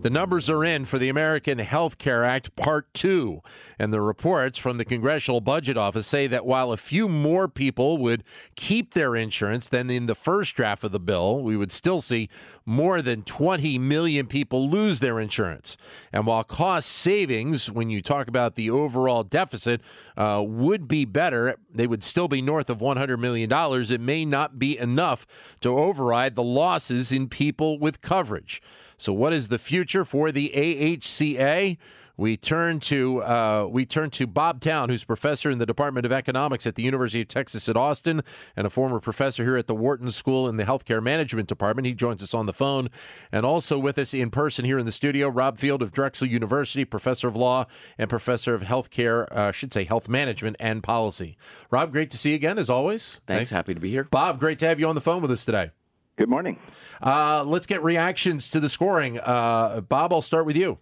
The 0.00 0.10
numbers 0.10 0.48
are 0.48 0.62
in 0.62 0.84
for 0.84 0.96
the 0.96 1.08
American 1.08 1.58
Health 1.58 1.98
Care 1.98 2.24
Act 2.24 2.54
Part 2.54 2.94
2. 2.94 3.40
And 3.80 3.92
the 3.92 4.00
reports 4.00 4.56
from 4.56 4.78
the 4.78 4.84
Congressional 4.84 5.40
Budget 5.40 5.76
Office 5.76 6.06
say 6.06 6.28
that 6.28 6.46
while 6.46 6.70
a 6.70 6.76
few 6.76 7.08
more 7.08 7.48
people 7.48 7.98
would 7.98 8.22
keep 8.54 8.94
their 8.94 9.16
insurance 9.16 9.68
than 9.68 9.90
in 9.90 10.06
the 10.06 10.14
first 10.14 10.54
draft 10.54 10.84
of 10.84 10.92
the 10.92 11.00
bill, 11.00 11.42
we 11.42 11.56
would 11.56 11.72
still 11.72 12.00
see 12.00 12.28
more 12.64 13.02
than 13.02 13.22
20 13.24 13.76
million 13.80 14.28
people 14.28 14.68
lose 14.70 15.00
their 15.00 15.18
insurance. 15.18 15.76
And 16.12 16.26
while 16.26 16.44
cost 16.44 16.88
savings, 16.88 17.68
when 17.68 17.90
you 17.90 18.00
talk 18.00 18.28
about 18.28 18.54
the 18.54 18.70
overall 18.70 19.24
deficit, 19.24 19.80
uh, 20.16 20.44
would 20.46 20.86
be 20.86 21.06
better, 21.06 21.56
they 21.74 21.88
would 21.88 22.04
still 22.04 22.28
be 22.28 22.40
north 22.40 22.70
of 22.70 22.78
$100 22.78 23.18
million. 23.18 23.50
It 23.52 24.00
may 24.00 24.24
not 24.24 24.60
be 24.60 24.78
enough 24.78 25.26
to 25.60 25.76
override 25.76 26.36
the 26.36 26.44
losses 26.44 27.10
in 27.10 27.28
people 27.28 27.80
with 27.80 28.00
coverage. 28.00 28.62
So, 28.98 29.12
what 29.12 29.32
is 29.32 29.48
the 29.48 29.58
future 29.58 30.04
for 30.04 30.30
the 30.30 30.50
AHCA? 30.54 31.78
We 32.18 32.36
turn 32.36 32.80
to 32.80 33.22
uh, 33.22 33.68
we 33.70 33.86
turn 33.86 34.10
to 34.10 34.26
Bob 34.26 34.60
Town, 34.60 34.88
who's 34.88 35.04
professor 35.04 35.52
in 35.52 35.58
the 35.58 35.66
Department 35.66 36.04
of 36.04 36.10
Economics 36.10 36.66
at 36.66 36.74
the 36.74 36.82
University 36.82 37.20
of 37.20 37.28
Texas 37.28 37.68
at 37.68 37.76
Austin, 37.76 38.22
and 38.56 38.66
a 38.66 38.70
former 38.70 38.98
professor 38.98 39.44
here 39.44 39.56
at 39.56 39.68
the 39.68 39.74
Wharton 39.74 40.10
School 40.10 40.48
in 40.48 40.56
the 40.56 40.64
Healthcare 40.64 41.00
Management 41.00 41.48
Department. 41.48 41.86
He 41.86 41.94
joins 41.94 42.20
us 42.20 42.34
on 42.34 42.46
the 42.46 42.52
phone, 42.52 42.88
and 43.30 43.46
also 43.46 43.78
with 43.78 43.98
us 43.98 44.12
in 44.12 44.30
person 44.30 44.64
here 44.64 44.80
in 44.80 44.84
the 44.84 44.90
studio, 44.90 45.28
Rob 45.28 45.58
Field 45.58 45.80
of 45.80 45.92
Drexel 45.92 46.26
University, 46.26 46.84
professor 46.84 47.28
of 47.28 47.36
law 47.36 47.66
and 47.96 48.10
professor 48.10 48.52
of 48.52 48.62
healthcare, 48.62 49.30
uh, 49.30 49.42
I 49.42 49.52
should 49.52 49.72
say 49.72 49.84
health 49.84 50.08
management 50.08 50.56
and 50.58 50.82
policy. 50.82 51.38
Rob, 51.70 51.92
great 51.92 52.10
to 52.10 52.18
see 52.18 52.30
you 52.30 52.34
again 52.34 52.58
as 52.58 52.68
always. 52.68 53.20
Thanks. 53.26 53.26
Thanks. 53.26 53.50
Happy 53.50 53.74
to 53.74 53.80
be 53.80 53.90
here. 53.90 54.02
Bob, 54.02 54.40
great 54.40 54.58
to 54.58 54.66
have 54.66 54.80
you 54.80 54.88
on 54.88 54.96
the 54.96 55.00
phone 55.00 55.22
with 55.22 55.30
us 55.30 55.44
today. 55.44 55.70
Good 56.18 56.28
morning. 56.28 56.58
Uh, 57.00 57.44
let's 57.46 57.66
get 57.66 57.80
reactions 57.84 58.50
to 58.50 58.58
the 58.58 58.68
scoring. 58.68 59.20
Uh, 59.20 59.82
Bob, 59.82 60.12
I'll 60.12 60.20
start 60.20 60.46
with 60.46 60.56
you. 60.56 60.78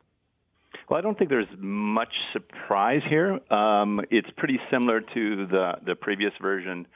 Well, 0.88 0.98
I 0.98 1.02
don't 1.02 1.18
think 1.18 1.28
there's 1.28 1.46
much 1.58 2.14
surprise 2.32 3.02
here. 3.06 3.38
Um, 3.52 4.00
it's 4.10 4.30
pretty 4.38 4.58
similar 4.70 5.00
to 5.00 5.46
the 5.46 5.72
the 5.84 5.94
previous 5.94 6.32
version 6.40 6.86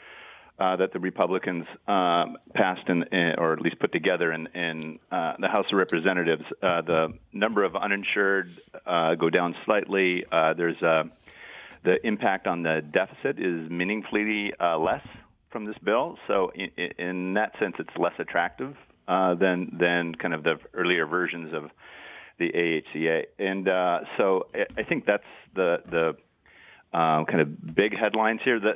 uh, 0.59 0.77
that 0.77 0.95
the 0.95 1.01
Republicans 1.01 1.67
um, 1.87 2.39
passed 2.55 2.89
in, 2.89 3.03
in, 3.13 3.35
or 3.37 3.53
at 3.53 3.61
least 3.61 3.79
put 3.79 3.93
together 3.93 4.33
in, 4.33 4.47
in 4.55 4.99
uh, 5.13 5.35
the 5.39 5.49
House 5.49 5.67
of 5.71 5.77
Representatives. 5.77 6.45
Uh, 6.63 6.81
the 6.81 7.09
number 7.35 7.63
of 7.63 7.77
uninsured 7.77 8.51
uh, 8.87 9.17
go 9.17 9.29
down 9.29 9.55
slightly. 9.67 10.25
Uh, 10.33 10.55
there's 10.55 10.81
the 11.83 12.07
impact 12.07 12.47
on 12.47 12.63
the 12.63 12.83
deficit 12.91 13.39
is 13.39 13.71
meaningfully 13.71 14.55
less 14.79 15.05
from 15.51 15.65
this 15.65 15.79
bill. 15.79 16.19
So 16.27 16.53
in, 16.55 16.71
in 16.99 17.35
that 17.35 17.59
sense, 17.59 17.77
it's 17.79 17.97
less 17.97 18.15
attractive 18.19 18.77
uh, 19.09 19.35
than 19.35 19.77
than 19.79 20.15
kind 20.15 20.35
of 20.35 20.43
the 20.43 20.59
earlier 20.75 21.07
versions 21.07 21.53
of 21.55 21.71
the 22.39 22.51
AHCA. 22.51 23.25
And 23.39 23.69
uh, 23.69 24.01
so 24.17 24.47
I 24.77 24.83
think 24.83 25.07
that's 25.07 25.25
the 25.55 25.83
the 25.87 26.17
um, 26.93 27.25
kind 27.27 27.41
of 27.41 27.75
big 27.75 27.97
headlines 27.97 28.41
here. 28.45 28.59
The, 28.59 28.73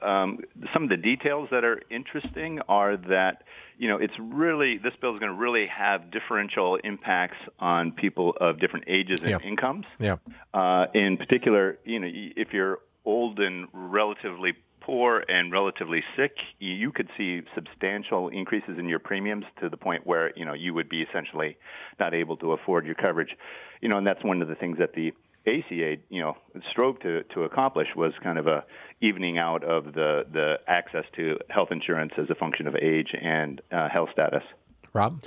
the 0.00 0.06
um, 0.06 0.38
some 0.72 0.84
of 0.84 0.88
the 0.88 0.96
details 0.96 1.48
that 1.50 1.64
are 1.64 1.82
interesting 1.90 2.60
are 2.68 2.96
that 2.96 3.42
you 3.76 3.88
know 3.88 3.98
it's 3.98 4.14
really 4.18 4.78
this 4.78 4.94
bill 5.00 5.12
is 5.14 5.20
going 5.20 5.32
to 5.32 5.38
really 5.38 5.66
have 5.66 6.10
differential 6.10 6.76
impacts 6.76 7.36
on 7.58 7.92
people 7.92 8.34
of 8.40 8.60
different 8.60 8.86
ages 8.88 9.20
and 9.20 9.30
yeah. 9.30 9.38
incomes. 9.42 9.84
Yeah. 9.98 10.16
Uh, 10.54 10.86
in 10.94 11.16
particular, 11.16 11.78
you 11.84 12.00
know, 12.00 12.08
if 12.10 12.52
you're 12.52 12.78
old 13.04 13.38
and 13.40 13.68
relatively 13.72 14.54
poor 14.84 15.24
and 15.28 15.50
relatively 15.50 16.02
sick, 16.16 16.32
you 16.58 16.92
could 16.92 17.08
see 17.16 17.42
substantial 17.54 18.28
increases 18.28 18.78
in 18.78 18.88
your 18.88 18.98
premiums 18.98 19.44
to 19.60 19.68
the 19.68 19.76
point 19.76 20.06
where 20.06 20.32
you 20.36 20.44
know 20.44 20.52
you 20.52 20.74
would 20.74 20.88
be 20.88 21.02
essentially 21.02 21.56
not 21.98 22.14
able 22.14 22.36
to 22.36 22.52
afford 22.52 22.84
your 22.84 22.94
coverage. 22.94 23.30
You 23.80 23.88
know, 23.88 23.98
and 23.98 24.06
that's 24.06 24.22
one 24.22 24.42
of 24.42 24.48
the 24.48 24.54
things 24.54 24.78
that 24.78 24.92
the 24.94 25.12
ACA, 25.46 25.96
you 26.08 26.20
know, 26.20 26.36
strove 26.70 26.98
to 27.00 27.22
to 27.34 27.42
accomplish 27.42 27.88
was 27.96 28.12
kind 28.22 28.38
of 28.38 28.46
a 28.46 28.64
evening 29.00 29.38
out 29.38 29.64
of 29.64 29.94
the 29.94 30.24
the 30.32 30.56
access 30.66 31.04
to 31.16 31.38
health 31.50 31.68
insurance 31.70 32.12
as 32.18 32.28
a 32.30 32.34
function 32.34 32.66
of 32.66 32.74
age 32.76 33.14
and 33.20 33.60
uh, 33.72 33.88
health 33.88 34.10
status. 34.12 34.42
Rob? 34.94 35.24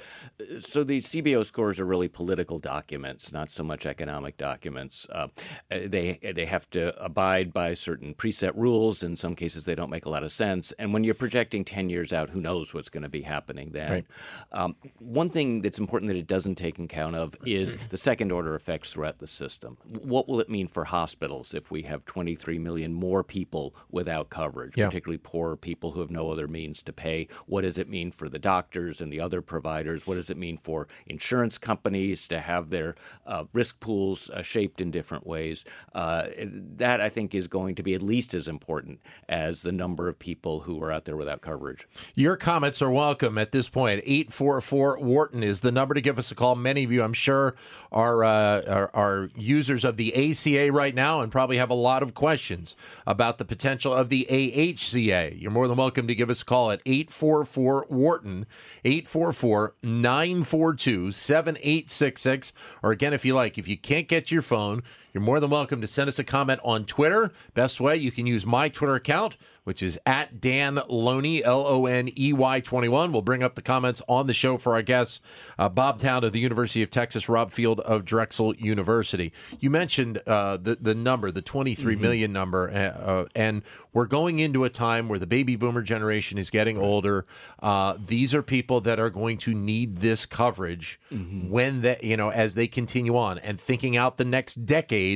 So 0.62 0.84
the 0.86 1.02
CBO 1.02 1.46
scores 1.46 1.80
are 1.80 1.86
really 1.86 2.08
political 2.08 2.58
documents, 2.58 3.34
not 3.34 3.52
so 3.52 3.64
much 3.64 3.86
economic 3.86 4.38
documents. 4.38 5.06
Uh, 5.12 5.28
they 5.70 6.20
they 6.34 6.46
have 6.46 6.70
to 6.70 6.98
abide 7.04 7.52
by 7.52 7.74
certain 7.74 8.14
preset 8.14 8.56
rules. 8.56 9.04
In 9.04 9.18
some 9.18 9.36
cases, 9.36 9.66
they 9.66 9.76
don't 9.76 9.90
make 9.90 10.06
a 10.06 10.10
lot 10.10 10.24
of 10.24 10.32
sense. 10.32 10.72
And 10.80 10.94
when 10.94 11.04
you're 11.04 11.16
projecting 11.16 11.66
10 11.66 11.90
years 11.90 12.14
out, 12.14 12.30
who 12.30 12.40
knows 12.40 12.74
what's 12.74 12.90
going 12.90 13.04
to 13.04 13.10
be 13.10 13.22
happening 13.22 13.72
then? 13.72 13.92
Right. 13.92 14.06
Um, 14.54 14.76
one 15.00 15.30
thing 15.30 15.62
that's 15.62 15.80
important 15.80 16.10
that 16.10 16.18
it 16.18 16.28
doesn't 16.28 16.56
take 16.56 16.80
account 16.80 17.16
of 17.16 17.36
is 17.46 17.78
the 17.90 17.98
second 17.98 18.32
order 18.32 18.56
effects 18.56 18.94
throughout 18.94 19.20
the 19.20 19.28
system. 19.28 19.78
What 19.86 20.30
will 20.30 20.40
it 20.40 20.50
mean 20.50 20.68
for 20.68 20.86
hospitals 20.86 21.54
if 21.54 21.72
we 21.72 21.82
have 21.84 22.06
23 22.06 22.58
million 22.60 22.94
more 22.94 23.24
people 23.24 23.76
without 23.92 24.30
coverage, 24.30 24.78
yeah. 24.78 24.86
particularly 24.86 25.18
poor 25.18 25.58
people 25.58 25.92
who 25.92 26.00
have 26.00 26.12
no 26.12 26.32
other 26.32 26.48
means 26.48 26.82
to 26.84 26.94
pay? 26.94 27.28
What 27.48 27.62
does 27.62 27.78
it 27.78 27.90
mean 27.90 28.12
for 28.12 28.30
the 28.30 28.40
doctors 28.40 29.02
and 29.02 29.12
the 29.12 29.20
other 29.20 29.42
providers? 29.58 30.06
What 30.06 30.16
does 30.16 30.30
it 30.30 30.38
mean 30.38 30.56
for 30.56 30.88
insurance 31.08 31.58
companies 31.58 32.28
to 32.28 32.40
have 32.40 32.70
their 32.70 32.94
uh, 33.26 33.46
risk 33.54 33.80
pools 33.80 34.30
uh, 34.30 34.44
shaped 34.44 34.80
in 34.80 34.92
different 34.92 35.26
ways? 35.26 35.66
Uh, 35.96 36.28
that 36.76 37.02
I 37.02 37.10
think 37.10 37.34
is 37.34 37.48
going 37.48 37.74
to 37.74 37.82
be 37.82 37.96
at 37.96 38.04
least 38.04 38.36
as 38.36 38.48
important 38.48 39.00
as 39.28 39.64
the 39.64 39.72
number 39.72 40.08
of 40.08 40.20
people 40.20 40.60
who 40.60 40.80
are 40.84 40.92
out 40.92 41.06
there 41.06 41.18
without 41.18 41.42
coverage. 41.42 41.88
Your 42.14 42.36
comments 42.36 42.84
are 42.84 42.92
welcome 42.92 43.40
at 43.40 43.52
this 43.52 43.68
point. 43.68 44.02
844 44.06 45.00
Wharton 45.00 45.42
is 45.42 45.62
the 45.62 45.72
number 45.72 45.96
to 45.96 46.02
give 46.02 46.20
us 46.20 46.30
a 46.30 46.36
call. 46.36 46.54
Many 46.54 46.84
of 46.84 46.92
you, 46.92 47.02
I'm 47.02 47.14
sure, 47.14 47.56
are, 47.92 48.24
uh, 48.24 48.62
are, 48.68 48.92
are 48.94 49.30
users 49.36 49.84
of 49.84 49.98
the 49.98 50.14
ACA 50.14 50.72
right 50.72 50.94
now 50.94 51.22
and 51.22 51.32
probably 51.32 51.58
have 51.58 51.72
a 51.72 51.74
lot 51.74 52.04
of 52.04 52.14
questions 52.14 52.76
about 53.08 53.40
the 53.40 53.46
potential 53.46 53.92
of 53.92 54.10
the 54.10 54.28
AHCA. 54.30 55.42
You're 55.42 55.50
more 55.50 55.68
than 55.68 55.78
welcome 55.78 56.06
to 56.06 56.14
give 56.14 56.30
us 56.30 56.44
a 56.44 56.46
call 56.46 56.70
at 56.70 56.84
844 56.86 57.88
Wharton, 57.90 58.46
844 58.86 59.34
942 59.82 61.12
7866. 61.12 62.54
Or 62.84 62.92
again, 62.92 63.14
if 63.14 63.26
you 63.26 63.34
like, 63.34 63.58
if 63.58 63.68
you 63.68 63.78
can't 63.78 64.08
get 64.08 64.32
your 64.32 64.42
phone, 64.42 64.84
you're 65.18 65.24
more 65.24 65.40
than 65.40 65.50
welcome 65.50 65.82
to 65.82 65.88
send 65.88 66.08
us 66.08 66.20
a 66.20 66.24
comment 66.24 66.62
on 66.64 66.86
Twitter. 66.86 67.32
Best 67.56 67.82
way, 67.82 67.96
you 67.96 68.12
can 68.12 68.28
use 68.28 68.46
my 68.46 68.70
Twitter 68.70 68.94
account, 68.94 69.36
which 69.64 69.82
is 69.82 70.00
at 70.06 70.40
Dan 70.40 70.80
Loney, 70.88 71.44
L 71.44 71.66
O 71.66 71.88
N 71.88 72.08
E 72.16 72.34
Y 72.34 72.60
21. 72.60 73.12
We'll 73.12 73.24
bring 73.24 73.42
up 73.42 73.56
the 73.56 73.64
comments 73.64 74.00
on 74.08 74.28
the 74.28 74.34
show 74.34 74.60
for 74.60 74.74
our 74.76 74.84
guests, 74.84 75.20
uh, 75.58 75.70
Bob 75.70 76.00
Town 76.00 76.24
of 76.24 76.34
the 76.34 76.40
University 76.40 76.84
of 76.84 76.92
Texas, 76.92 77.28
Rob 77.28 77.52
Field 77.52 77.80
of 77.80 78.06
Drexel 78.06 78.56
University. 78.58 79.34
You 79.60 79.72
mentioned 79.72 80.22
uh, 80.28 80.58
the, 80.58 80.76
the 80.76 80.94
number, 80.94 81.32
the 81.32 81.42
twenty-three 81.42 81.96
mm-hmm. 81.96 82.02
million 82.04 82.32
number, 82.32 82.70
uh, 82.70 82.76
uh, 82.76 83.26
and 83.36 83.64
we're 83.94 84.06
going 84.06 84.38
into 84.38 84.66
a 84.66 84.70
time 84.70 85.10
where 85.10 85.18
the 85.18 85.26
baby 85.26 85.56
boomer 85.56 85.82
generation 85.82 86.38
is 86.38 86.52
getting 86.52 86.78
older. 86.78 87.26
Uh, 87.60 87.98
these 88.00 88.36
are 88.36 88.44
people 88.44 88.82
that 88.82 89.00
are 89.00 89.10
going 89.10 89.40
to 89.40 89.56
need 89.56 89.98
this 89.98 90.28
coverage 90.28 91.00
mm-hmm. 91.12 91.50
when 91.50 91.82
that, 91.82 92.04
you 92.04 92.16
know, 92.16 92.30
as 92.30 92.54
they 92.54 92.68
continue 92.68 93.18
on 93.18 93.40
and 93.40 93.60
thinking 93.60 93.98
out 93.98 94.18
the 94.18 94.24
next 94.24 94.68
decade 94.68 95.07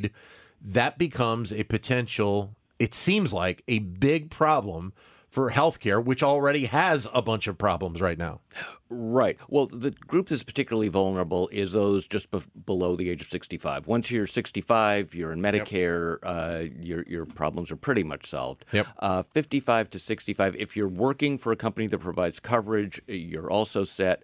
that 0.61 0.97
becomes 0.97 1.51
a 1.51 1.63
potential, 1.63 2.55
it 2.79 2.93
seems 2.93 3.33
like 3.33 3.63
a 3.67 3.79
big 3.79 4.29
problem 4.29 4.93
for 5.29 5.49
healthcare, 5.49 6.03
which 6.03 6.21
already 6.21 6.65
has 6.65 7.07
a 7.13 7.21
bunch 7.21 7.47
of 7.47 7.57
problems 7.57 8.01
right 8.01 8.17
now. 8.17 8.41
Right. 8.93 9.37
Well, 9.47 9.67
the 9.67 9.91
group 9.91 10.27
that's 10.27 10.43
particularly 10.43 10.89
vulnerable 10.89 11.47
is 11.49 11.71
those 11.71 12.07
just 12.07 12.29
be- 12.29 12.43
below 12.65 12.97
the 12.97 13.09
age 13.09 13.21
of 13.21 13.29
65. 13.29 13.87
Once 13.87 14.11
you're 14.11 14.27
65, 14.27 15.15
you're 15.15 15.31
in 15.31 15.39
Medicare, 15.39 16.17
yep. 16.21 16.29
uh, 16.29 16.63
your, 16.77 17.03
your 17.07 17.25
problems 17.25 17.71
are 17.71 17.77
pretty 17.77 18.03
much 18.03 18.25
solved. 18.25 18.65
Yep. 18.73 18.87
Uh, 18.99 19.23
55 19.23 19.91
to 19.91 19.99
65, 19.99 20.57
if 20.57 20.75
you're 20.75 20.89
working 20.89 21.37
for 21.37 21.53
a 21.53 21.55
company 21.55 21.87
that 21.87 21.99
provides 21.99 22.41
coverage, 22.41 23.01
you're 23.07 23.49
also 23.49 23.85
set. 23.85 24.23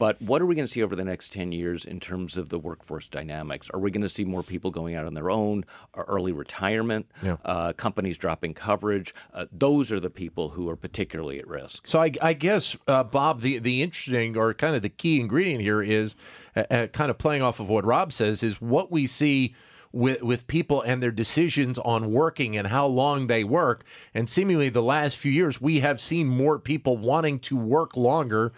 But 0.00 0.20
what 0.20 0.42
are 0.42 0.46
we 0.46 0.56
going 0.56 0.66
to 0.66 0.72
see 0.72 0.82
over 0.82 0.96
the 0.96 1.04
next 1.04 1.32
10 1.32 1.52
years 1.52 1.84
in 1.84 2.00
terms 2.00 2.36
of 2.36 2.48
the 2.48 2.58
workforce 2.58 3.06
dynamics? 3.06 3.70
Are 3.72 3.78
we 3.78 3.92
going 3.92 4.02
to 4.02 4.08
see 4.08 4.24
more 4.24 4.42
people 4.42 4.72
going 4.72 4.96
out 4.96 5.06
on 5.06 5.14
their 5.14 5.30
own, 5.30 5.64
early 5.96 6.32
retirement, 6.32 7.06
yeah. 7.22 7.36
uh, 7.44 7.72
companies 7.74 8.18
dropping 8.18 8.54
coverage? 8.54 9.14
Uh, 9.32 9.46
those 9.52 9.92
are 9.92 10.00
the 10.00 10.10
people 10.10 10.48
who 10.48 10.68
are 10.68 10.76
particularly 10.76 11.38
at 11.38 11.46
risk. 11.46 11.86
So 11.86 12.00
I, 12.00 12.10
I 12.20 12.32
guess, 12.32 12.76
uh, 12.88 13.04
Bob, 13.04 13.42
the, 13.42 13.58
the 13.58 13.80
interesting 13.80 14.07
interesting 14.08 14.36
or 14.36 14.54
kind 14.54 14.74
of 14.74 14.82
the 14.82 14.88
key 14.88 15.20
ingredient 15.20 15.62
here 15.62 15.82
is 15.82 16.16
uh, 16.56 16.64
uh, 16.70 16.86
kind 16.88 17.10
of 17.10 17.18
playing 17.18 17.42
off 17.42 17.60
of 17.60 17.68
what 17.68 17.84
Rob 17.84 18.12
says 18.12 18.42
is 18.42 18.60
what 18.60 18.90
we 18.90 19.06
see 19.06 19.54
with 19.90 20.22
with 20.22 20.46
people 20.46 20.82
and 20.82 21.02
their 21.02 21.10
decisions 21.10 21.78
on 21.78 22.12
working 22.12 22.56
and 22.56 22.68
how 22.68 22.86
long 22.86 23.26
they 23.26 23.44
work. 23.44 23.84
And 24.14 24.28
seemingly 24.28 24.68
the 24.68 24.82
last 24.82 25.16
few 25.16 25.32
years 25.32 25.60
we 25.60 25.80
have 25.80 26.00
seen 26.00 26.28
more 26.28 26.58
people 26.58 26.96
wanting 26.96 27.38
to 27.40 27.56
work 27.56 27.96
longer 27.96 28.52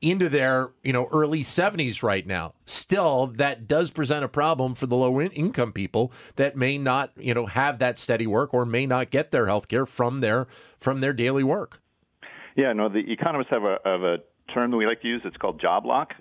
into 0.00 0.28
their 0.28 0.72
you 0.82 0.92
know 0.92 1.08
early 1.12 1.40
70s 1.40 2.02
right 2.02 2.26
now. 2.26 2.54
Still 2.64 3.28
that 3.36 3.68
does 3.68 3.92
present 3.92 4.24
a 4.24 4.28
problem 4.28 4.74
for 4.74 4.86
the 4.86 4.96
low 4.96 5.20
income 5.20 5.72
people 5.72 6.12
that 6.34 6.56
may 6.56 6.78
not 6.78 7.12
you 7.16 7.34
know 7.34 7.46
have 7.46 7.78
that 7.78 7.98
steady 7.98 8.26
work 8.26 8.52
or 8.52 8.66
may 8.66 8.86
not 8.86 9.10
get 9.10 9.30
their 9.30 9.46
health 9.46 9.68
care 9.68 9.86
from 9.86 10.20
their 10.20 10.48
from 10.76 11.00
their 11.00 11.12
daily 11.12 11.44
work. 11.44 11.80
Yeah 12.56 12.72
no 12.72 12.88
the 12.88 13.12
economists 13.12 13.50
have 13.50 13.62
a, 13.62 13.78
have 13.84 14.02
a 14.02 14.18
term 14.52 14.70
that 14.70 14.76
we 14.76 14.86
like 14.86 15.00
to 15.02 15.08
use 15.08 15.22
it's 15.24 15.36
called 15.36 15.60
job 15.60 15.84
lock 15.84 16.14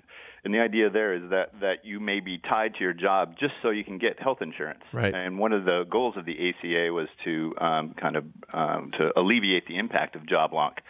and 0.43 0.53
the 0.53 0.59
idea 0.59 0.89
there 0.89 1.13
is 1.13 1.29
that 1.29 1.51
that 1.61 1.85
you 1.85 1.99
may 1.99 2.19
be 2.19 2.39
tied 2.39 2.73
to 2.75 2.79
your 2.79 2.93
job 2.93 3.35
just 3.39 3.53
so 3.61 3.69
you 3.69 3.83
can 3.83 3.97
get 3.97 4.19
health 4.19 4.41
insurance. 4.41 4.81
Right. 4.91 5.13
And 5.13 5.37
one 5.37 5.53
of 5.53 5.65
the 5.65 5.85
goals 5.89 6.15
of 6.17 6.25
the 6.25 6.33
ACA 6.33 6.91
was 6.91 7.07
to 7.25 7.53
um, 7.59 7.93
kind 7.93 8.15
of 8.15 8.25
um, 8.53 8.91
to 8.97 9.11
alleviate 9.15 9.67
the 9.67 9.77
impact 9.77 10.15
of 10.15 10.27
job 10.27 10.53
lock, 10.53 10.81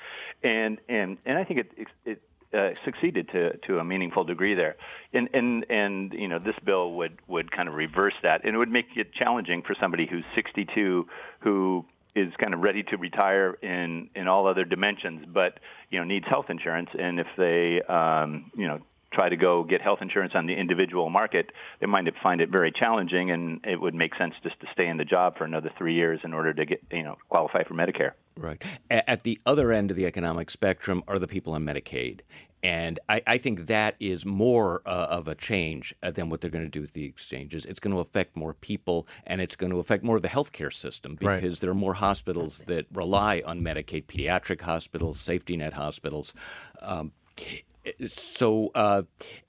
and 0.44 0.80
and 0.88 1.18
and 1.26 1.38
I 1.38 1.44
think 1.44 1.60
it 1.60 1.88
it 2.06 2.22
uh, 2.54 2.70
succeeded 2.86 3.30
to 3.34 3.58
to 3.68 3.80
a 3.80 3.84
meaningful 3.84 4.24
degree 4.24 4.56
there. 4.56 4.78
And 5.14 5.28
and 5.34 5.66
and 5.70 6.14
you 6.14 6.30
know 6.30 6.40
this 6.40 6.56
bill 6.64 6.94
would 6.94 7.20
would 7.28 7.52
kind 7.52 7.68
of 7.68 7.76
reverse 7.76 8.16
that, 8.24 8.46
and 8.46 8.56
it 8.56 8.58
would 8.58 8.72
make 8.72 8.86
it 8.96 9.14
challenging 9.14 9.64
for 9.64 9.76
somebody 9.80 10.08
who's 10.10 10.26
62 10.34 11.08
who 11.42 11.86
is 12.16 12.34
kind 12.40 12.54
of 12.54 12.60
ready 12.60 12.84
to 12.84 12.98
retire 12.98 13.54
in 13.62 14.10
in 14.16 14.28
all 14.28 14.48
other 14.48 14.66
dimensions, 14.66 15.26
but 15.34 15.60
you 15.90 16.00
know 16.00 16.06
needs 16.06 16.26
health 16.28 16.50
insurance, 16.50 16.90
and 16.98 17.20
if 17.20 17.28
they 17.38 17.82
um, 17.84 18.52
you 18.56 18.68
know 18.68 18.80
try 19.14 19.30
to 19.30 19.36
go 19.36 19.64
get 19.64 19.82
health 19.82 20.00
insurance 20.02 20.34
on 20.36 20.46
the 20.46 20.54
individual 20.54 21.10
market, 21.10 21.52
they 21.80 21.86
might 21.86 22.06
find 22.22 22.42
it 22.42 22.50
very 22.50 22.72
challenging, 22.72 23.32
and 23.32 23.60
it 23.66 23.80
would 23.80 23.94
make 23.94 24.16
sense 24.16 24.34
just 24.44 24.60
to 24.62 24.68
stay 24.74 24.88
in 24.88 24.98
the 24.98 25.06
job 25.06 25.38
for 25.38 25.44
another 25.44 25.72
three 25.78 25.94
years 25.94 26.20
in 26.24 26.34
order 26.34 26.54
to 26.54 26.66
get 26.66 26.82
you 26.92 27.04
know 27.04 27.18
qualify 27.30 27.64
for 27.64 27.74
Medicare. 27.74 28.12
Right. 28.38 28.64
At 28.90 29.24
the 29.24 29.40
other 29.46 29.72
end 29.72 29.92
of 29.92 29.98
the 29.98 30.06
economic 30.06 30.50
spectrum 30.50 31.04
are 31.08 31.20
the 31.20 31.28
people 31.28 31.54
on 31.54 31.66
Medicaid. 31.66 32.22
And 32.64 33.00
I, 33.10 33.22
I 33.26 33.38
think 33.40 33.68
that 33.68 33.96
is 34.00 34.24
more 34.26 34.84
uh, 34.86 35.08
of 35.10 35.28
a 35.28 35.34
change 35.34 35.96
uh, 36.04 36.12
than 36.12 36.30
what 36.30 36.42
they're 36.42 36.52
going 36.52 36.64
to 36.64 36.70
do 36.70 36.82
with 36.82 36.94
the 36.94 37.06
exchanges. 37.06 37.66
It's 37.66 37.80
going 37.80 37.94
to 37.94 38.00
affect 38.00 38.38
more 38.38 38.54
people, 38.54 39.08
and 39.26 39.42
it's 39.42 39.56
going 39.56 39.72
to 39.72 39.80
affect 39.80 40.04
more 40.04 40.16
of 40.16 40.22
the 40.22 40.28
healthcare 40.28 40.72
system 40.72 41.16
because 41.16 41.42
right. 41.44 41.60
there 41.60 41.72
are 41.72 41.76
more 41.76 41.96
hospitals 41.96 42.60
that 42.68 42.86
rely 42.94 43.42
on 43.46 43.62
Medicaid, 43.62 44.06
pediatric 44.06 44.62
hospitals, 44.62 45.20
safety 45.22 45.58
net 45.58 45.74
hospitals. 45.74 46.34
Um, 46.82 47.14
so 48.06 48.72
uh, 48.76 49.04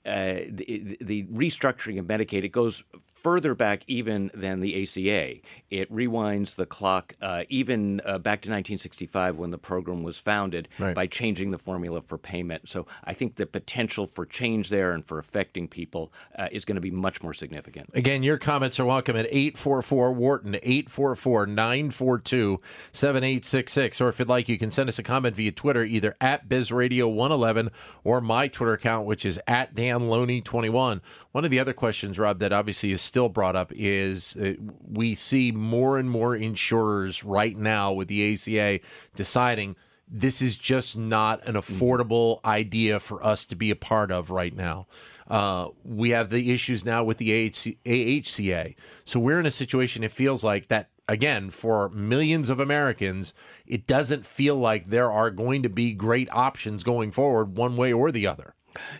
uh, 0.05 0.33
the, 0.49 0.97
the, 1.01 1.23
restructuring 1.25 1.99
of 1.99 2.05
Medicaid 2.05 2.43
it 2.43 2.49
goes 2.49 2.83
further 3.23 3.55
back 3.55 3.83
even 3.87 4.29
than 4.33 4.59
the 4.59 4.83
ACA. 4.83 5.39
It 5.69 5.91
rewinds 5.91 6.55
the 6.55 6.65
clock 6.65 7.15
uh, 7.21 7.43
even 7.49 8.01
uh, 8.01 8.19
back 8.19 8.41
to 8.41 8.49
1965 8.49 9.37
when 9.37 9.51
the 9.51 9.57
program 9.57 10.03
was 10.03 10.17
founded 10.17 10.67
right. 10.77 10.93
by 10.93 11.07
changing 11.07 11.51
the 11.51 11.57
formula 11.57 12.01
for 12.01 12.17
payment. 12.17 12.67
So 12.69 12.85
I 13.03 13.13
think 13.13 13.35
the 13.35 13.45
potential 13.45 14.05
for 14.05 14.25
change 14.25 14.69
there 14.69 14.91
and 14.91 15.03
for 15.03 15.17
affecting 15.19 15.67
people 15.67 16.11
uh, 16.37 16.49
is 16.51 16.65
going 16.65 16.75
to 16.75 16.81
be 16.81 16.91
much 16.91 17.23
more 17.23 17.33
significant. 17.33 17.89
Again, 17.93 18.23
your 18.23 18.37
comments 18.37 18.79
are 18.79 18.85
welcome 18.85 19.15
at 19.15 19.25
844 19.27 20.11
Wharton, 20.11 20.55
844 20.55 21.47
942 21.47 22.59
7866. 22.91 24.01
Or 24.01 24.09
if 24.09 24.19
you'd 24.19 24.27
like, 24.27 24.49
you 24.49 24.57
can 24.57 24.69
send 24.69 24.89
us 24.89 24.99
a 24.99 25.03
comment 25.03 25.35
via 25.35 25.51
Twitter, 25.51 25.83
either 25.83 26.15
at 26.19 26.49
BizRadio111 26.49 27.69
or 28.03 28.19
my 28.19 28.47
Twitter 28.49 28.73
account, 28.73 29.07
which 29.07 29.23
is 29.25 29.39
at 29.47 29.73
DanLoney21. 29.75 30.99
One 31.33 31.43
of 31.43 31.49
the 31.49 31.59
other 31.59 31.73
questions, 31.73 32.19
Rob, 32.19 32.37
that 32.39 32.53
obviously 32.53 32.91
is 32.91 33.01
still 33.01 33.27
brought 33.27 33.55
up 33.55 33.71
is 33.75 34.37
uh, 34.37 34.53
we 34.87 35.15
see 35.15 35.51
more 35.51 35.97
and 35.97 36.07
more 36.07 36.35
insurers 36.35 37.23
right 37.23 37.57
now 37.57 37.91
with 37.91 38.07
the 38.07 38.33
ACA 38.33 38.79
deciding 39.15 39.75
this 40.07 40.43
is 40.43 40.55
just 40.55 40.95
not 40.95 41.43
an 41.47 41.55
affordable 41.55 42.39
idea 42.45 42.99
for 42.99 43.25
us 43.25 43.45
to 43.45 43.55
be 43.55 43.71
a 43.71 43.75
part 43.75 44.11
of 44.11 44.29
right 44.29 44.55
now. 44.55 44.85
Uh, 45.27 45.69
we 45.83 46.11
have 46.11 46.29
the 46.29 46.51
issues 46.51 46.85
now 46.85 47.03
with 47.03 47.17
the 47.17 47.31
AHC- 47.31 47.79
AHCA. 47.83 48.75
So 49.03 49.19
we're 49.19 49.39
in 49.39 49.47
a 49.47 49.51
situation, 49.51 50.03
it 50.03 50.11
feels 50.11 50.43
like 50.43 50.67
that, 50.67 50.89
again, 51.07 51.49
for 51.49 51.89
millions 51.89 52.47
of 52.49 52.59
Americans, 52.59 53.33
it 53.65 53.87
doesn't 53.87 54.23
feel 54.23 54.55
like 54.55 54.85
there 54.85 55.11
are 55.11 55.31
going 55.31 55.63
to 55.63 55.69
be 55.69 55.93
great 55.93 56.29
options 56.31 56.83
going 56.83 57.09
forward, 57.09 57.57
one 57.57 57.75
way 57.75 57.91
or 57.91 58.11
the 58.11 58.27
other. 58.27 58.53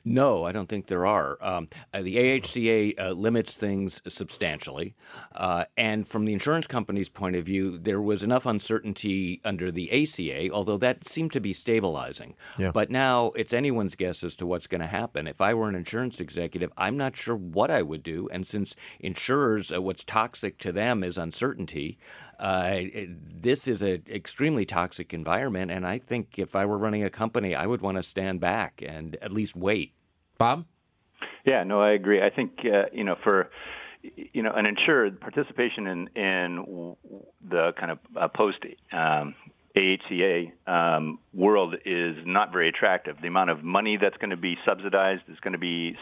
No, 0.03 0.45
I 0.45 0.51
don't 0.51 0.67
think 0.67 0.87
there 0.87 1.05
are. 1.05 1.37
Um, 1.41 1.67
uh, 1.93 2.01
the 2.01 2.17
AHCA 2.17 2.99
uh, 2.99 3.11
limits 3.11 3.55
things 3.55 4.01
substantially. 4.07 4.95
Uh, 5.33 5.65
and 5.77 6.07
from 6.07 6.25
the 6.25 6.33
insurance 6.33 6.67
company's 6.67 7.09
point 7.09 7.35
of 7.35 7.45
view, 7.45 7.77
there 7.77 8.01
was 8.01 8.23
enough 8.23 8.45
uncertainty 8.45 9.41
under 9.43 9.71
the 9.71 9.91
ACA, 9.91 10.51
although 10.51 10.77
that 10.77 11.07
seemed 11.07 11.31
to 11.33 11.39
be 11.39 11.53
stabilizing. 11.53 12.35
Yeah. 12.57 12.71
But 12.71 12.89
now 12.89 13.27
it's 13.35 13.53
anyone's 13.53 13.95
guess 13.95 14.23
as 14.23 14.35
to 14.37 14.45
what's 14.45 14.67
going 14.67 14.81
to 14.81 14.87
happen. 14.87 15.27
If 15.27 15.41
I 15.41 15.53
were 15.53 15.69
an 15.69 15.75
insurance 15.75 16.19
executive, 16.19 16.71
I'm 16.77 16.97
not 16.97 17.15
sure 17.15 17.35
what 17.35 17.71
I 17.71 17.81
would 17.81 18.03
do. 18.03 18.29
And 18.31 18.47
since 18.47 18.75
insurers, 18.99 19.71
uh, 19.71 19.81
what's 19.81 20.03
toxic 20.03 20.57
to 20.59 20.71
them 20.71 21.03
is 21.03 21.17
uncertainty, 21.17 21.97
uh, 22.43 22.81
this 23.41 23.67
is 23.69 23.81
an 23.81 24.03
extremely 24.11 24.65
toxic 24.65 25.13
environment. 25.13 25.71
And 25.71 25.87
I 25.87 25.97
think 25.97 26.37
if 26.37 26.55
I 26.55 26.65
were 26.65 26.77
running 26.77 27.03
a 27.03 27.09
company, 27.09 27.55
I 27.55 27.65
would 27.65 27.81
want 27.81 27.95
to 27.97 28.03
stand 28.03 28.41
back 28.41 28.83
and 28.85 29.15
at 29.21 29.31
least 29.31 29.55
wait. 29.55 29.93
Bob? 30.37 30.65
Yeah, 31.45 31.63
no, 31.63 31.81
I 31.81 31.91
agree. 31.91 32.21
I 32.21 32.29
think, 32.29 32.59
uh, 32.65 32.89
you 32.91 33.05
know, 33.05 33.15
for 33.23 33.49
you 34.33 34.43
know, 34.43 34.51
an 34.51 34.65
insured 34.65 35.21
participation 35.21 35.87
in 35.87 36.09
in 36.15 36.95
the 37.49 37.71
kind 37.79 37.91
of 37.91 37.99
uh, 38.19 38.27
post 38.27 38.57
um, 38.91 39.35
AHCA 39.77 40.51
um, 40.67 41.19
world 41.33 41.75
is 41.85 42.17
not 42.25 42.51
very 42.51 42.67
attractive. 42.67 43.15
The 43.21 43.27
amount 43.27 43.51
of 43.51 43.63
money 43.63 43.97
that's 43.97 44.17
going 44.17 44.31
to 44.31 44.37
be 44.37 44.57
subsidized 44.65 45.23
is 45.29 45.39
going 45.39 45.53
to 45.53 45.57
be 45.59 45.95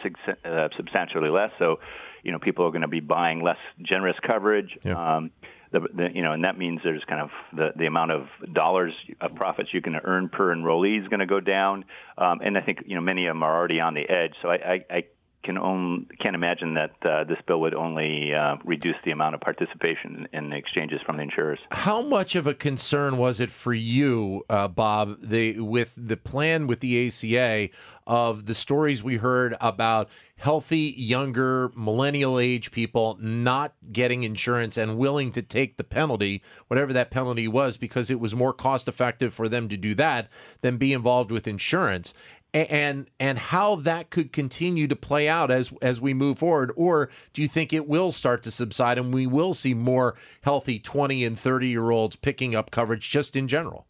uh, 0.44 0.68
substantially 0.76 1.30
less. 1.30 1.52
So, 1.60 1.78
you 2.24 2.32
know, 2.32 2.40
people 2.40 2.66
are 2.66 2.70
going 2.70 2.82
to 2.82 2.88
be 2.88 3.00
buying 3.00 3.42
less 3.42 3.58
generous 3.80 4.16
coverage. 4.26 4.76
Yeah. 4.82 5.16
Um, 5.16 5.30
the, 5.72 5.80
the, 5.80 6.08
you 6.14 6.22
know, 6.22 6.32
and 6.32 6.44
that 6.44 6.58
means 6.58 6.80
there's 6.84 7.02
kind 7.08 7.20
of 7.20 7.30
the, 7.56 7.70
the 7.76 7.86
amount 7.86 8.12
of 8.12 8.26
dollars 8.52 8.92
of 9.20 9.34
profits 9.34 9.70
you 9.72 9.80
can 9.80 9.96
earn 9.96 10.28
per 10.28 10.54
enrollee 10.54 11.00
is 11.00 11.08
going 11.08 11.20
to 11.20 11.26
go 11.26 11.40
down. 11.40 11.84
Um, 12.18 12.40
and 12.44 12.56
I 12.56 12.60
think 12.60 12.80
you 12.86 12.94
know 12.94 13.00
many 13.00 13.26
of 13.26 13.30
them 13.30 13.42
are 13.42 13.56
already 13.56 13.80
on 13.80 13.94
the 13.94 14.08
edge. 14.08 14.34
So 14.42 14.48
I, 14.48 14.54
I, 14.54 14.84
I 14.90 15.04
can 15.42 15.58
own, 15.58 16.06
can't 16.20 16.34
imagine 16.34 16.74
that 16.74 16.94
uh, 17.02 17.24
this 17.24 17.38
bill 17.46 17.60
would 17.60 17.74
only 17.74 18.34
uh, 18.34 18.56
reduce 18.64 18.96
the 19.04 19.10
amount 19.10 19.34
of 19.34 19.40
participation 19.40 20.28
in, 20.32 20.50
the 20.50 20.56
exchanges 20.56 21.00
from 21.04 21.16
the 21.16 21.22
insurers. 21.22 21.58
How 21.70 22.02
much 22.02 22.34
of 22.34 22.46
a 22.46 22.54
concern 22.54 23.16
was 23.16 23.40
it 23.40 23.50
for 23.50 23.72
you, 23.72 24.44
uh, 24.48 24.68
Bob, 24.68 25.20
the, 25.20 25.58
with 25.60 25.94
the 25.96 26.16
plan 26.16 26.66
with 26.66 26.80
the 26.80 27.08
ACA 27.08 27.68
of 28.06 28.46
the 28.46 28.54
stories 28.54 29.02
we 29.02 29.16
heard 29.16 29.54
about 29.60 30.08
healthy, 30.36 30.92
younger, 30.96 31.70
millennial 31.76 32.38
age 32.38 32.72
people 32.72 33.16
not 33.20 33.74
getting 33.92 34.24
insurance 34.24 34.76
and 34.76 34.98
willing 34.98 35.30
to 35.30 35.40
take 35.40 35.76
the 35.76 35.84
penalty, 35.84 36.42
whatever 36.66 36.92
that 36.92 37.12
penalty 37.12 37.46
was, 37.46 37.76
because 37.76 38.10
it 38.10 38.18
was 38.18 38.34
more 38.34 38.52
cost 38.52 38.88
effective 38.88 39.32
for 39.32 39.48
them 39.48 39.68
to 39.68 39.76
do 39.76 39.94
that 39.94 40.28
than 40.62 40.76
be 40.76 40.92
involved 40.92 41.30
with 41.30 41.46
insurance 41.46 42.12
and 42.54 43.10
and 43.18 43.38
how 43.38 43.76
that 43.76 44.10
could 44.10 44.32
continue 44.32 44.86
to 44.86 44.96
play 44.96 45.28
out 45.28 45.50
as 45.50 45.72
as 45.80 46.00
we 46.00 46.12
move 46.12 46.38
forward 46.38 46.72
or 46.76 47.08
do 47.32 47.40
you 47.40 47.48
think 47.48 47.72
it 47.72 47.88
will 47.88 48.10
start 48.10 48.42
to 48.42 48.50
subside 48.50 48.98
and 48.98 49.12
we 49.12 49.26
will 49.26 49.54
see 49.54 49.74
more 49.74 50.14
healthy 50.42 50.78
20 50.78 51.24
and 51.24 51.38
30 51.38 51.68
year 51.68 51.90
olds 51.90 52.16
picking 52.16 52.54
up 52.54 52.70
coverage 52.70 53.08
just 53.08 53.36
in 53.36 53.48
general? 53.48 53.86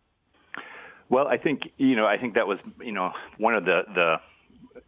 Well 1.09 1.27
i 1.27 1.37
think 1.37 1.63
you 1.77 1.97
know 1.97 2.07
i 2.07 2.17
think 2.17 2.35
that 2.35 2.47
was 2.47 2.59
you 2.81 2.93
know 2.93 3.11
one 3.39 3.55
of 3.55 3.65
the 3.65 3.83
the 3.95 4.17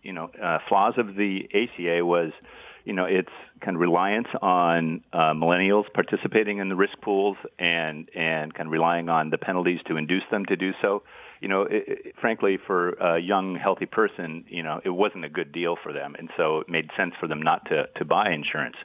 you 0.02 0.12
know 0.12 0.30
uh, 0.42 0.58
flaws 0.68 0.94
of 0.96 1.16
the 1.16 1.48
ACA 1.52 2.04
was 2.04 2.30
you 2.84 2.92
know 2.92 3.06
its 3.06 3.30
kind 3.60 3.76
of 3.76 3.80
reliance 3.80 4.28
on 4.40 5.02
uh, 5.12 5.32
millennials 5.32 5.84
participating 5.92 6.58
in 6.58 6.68
the 6.68 6.76
risk 6.76 7.00
pools 7.02 7.36
and 7.58 8.08
and 8.14 8.54
kind 8.54 8.68
of 8.68 8.72
relying 8.72 9.08
on 9.08 9.30
the 9.30 9.38
penalties 9.38 9.80
to 9.86 9.96
induce 9.96 10.22
them 10.30 10.44
to 10.46 10.56
do 10.56 10.72
so 10.80 11.02
you 11.40 11.48
know, 11.48 11.62
it, 11.62 11.84
it, 11.86 12.14
frankly, 12.20 12.58
for 12.66 12.90
a 12.90 13.18
young, 13.18 13.56
healthy 13.56 13.86
person, 13.86 14.44
you 14.48 14.62
know, 14.62 14.80
it 14.84 14.90
wasn't 14.90 15.24
a 15.24 15.28
good 15.28 15.52
deal 15.52 15.76
for 15.82 15.92
them, 15.92 16.14
and 16.18 16.30
so 16.36 16.60
it 16.60 16.68
made 16.68 16.90
sense 16.96 17.14
for 17.20 17.26
them 17.28 17.42
not 17.42 17.66
to 17.66 17.88
to 17.96 18.04
buy 18.04 18.30
insurance. 18.30 18.76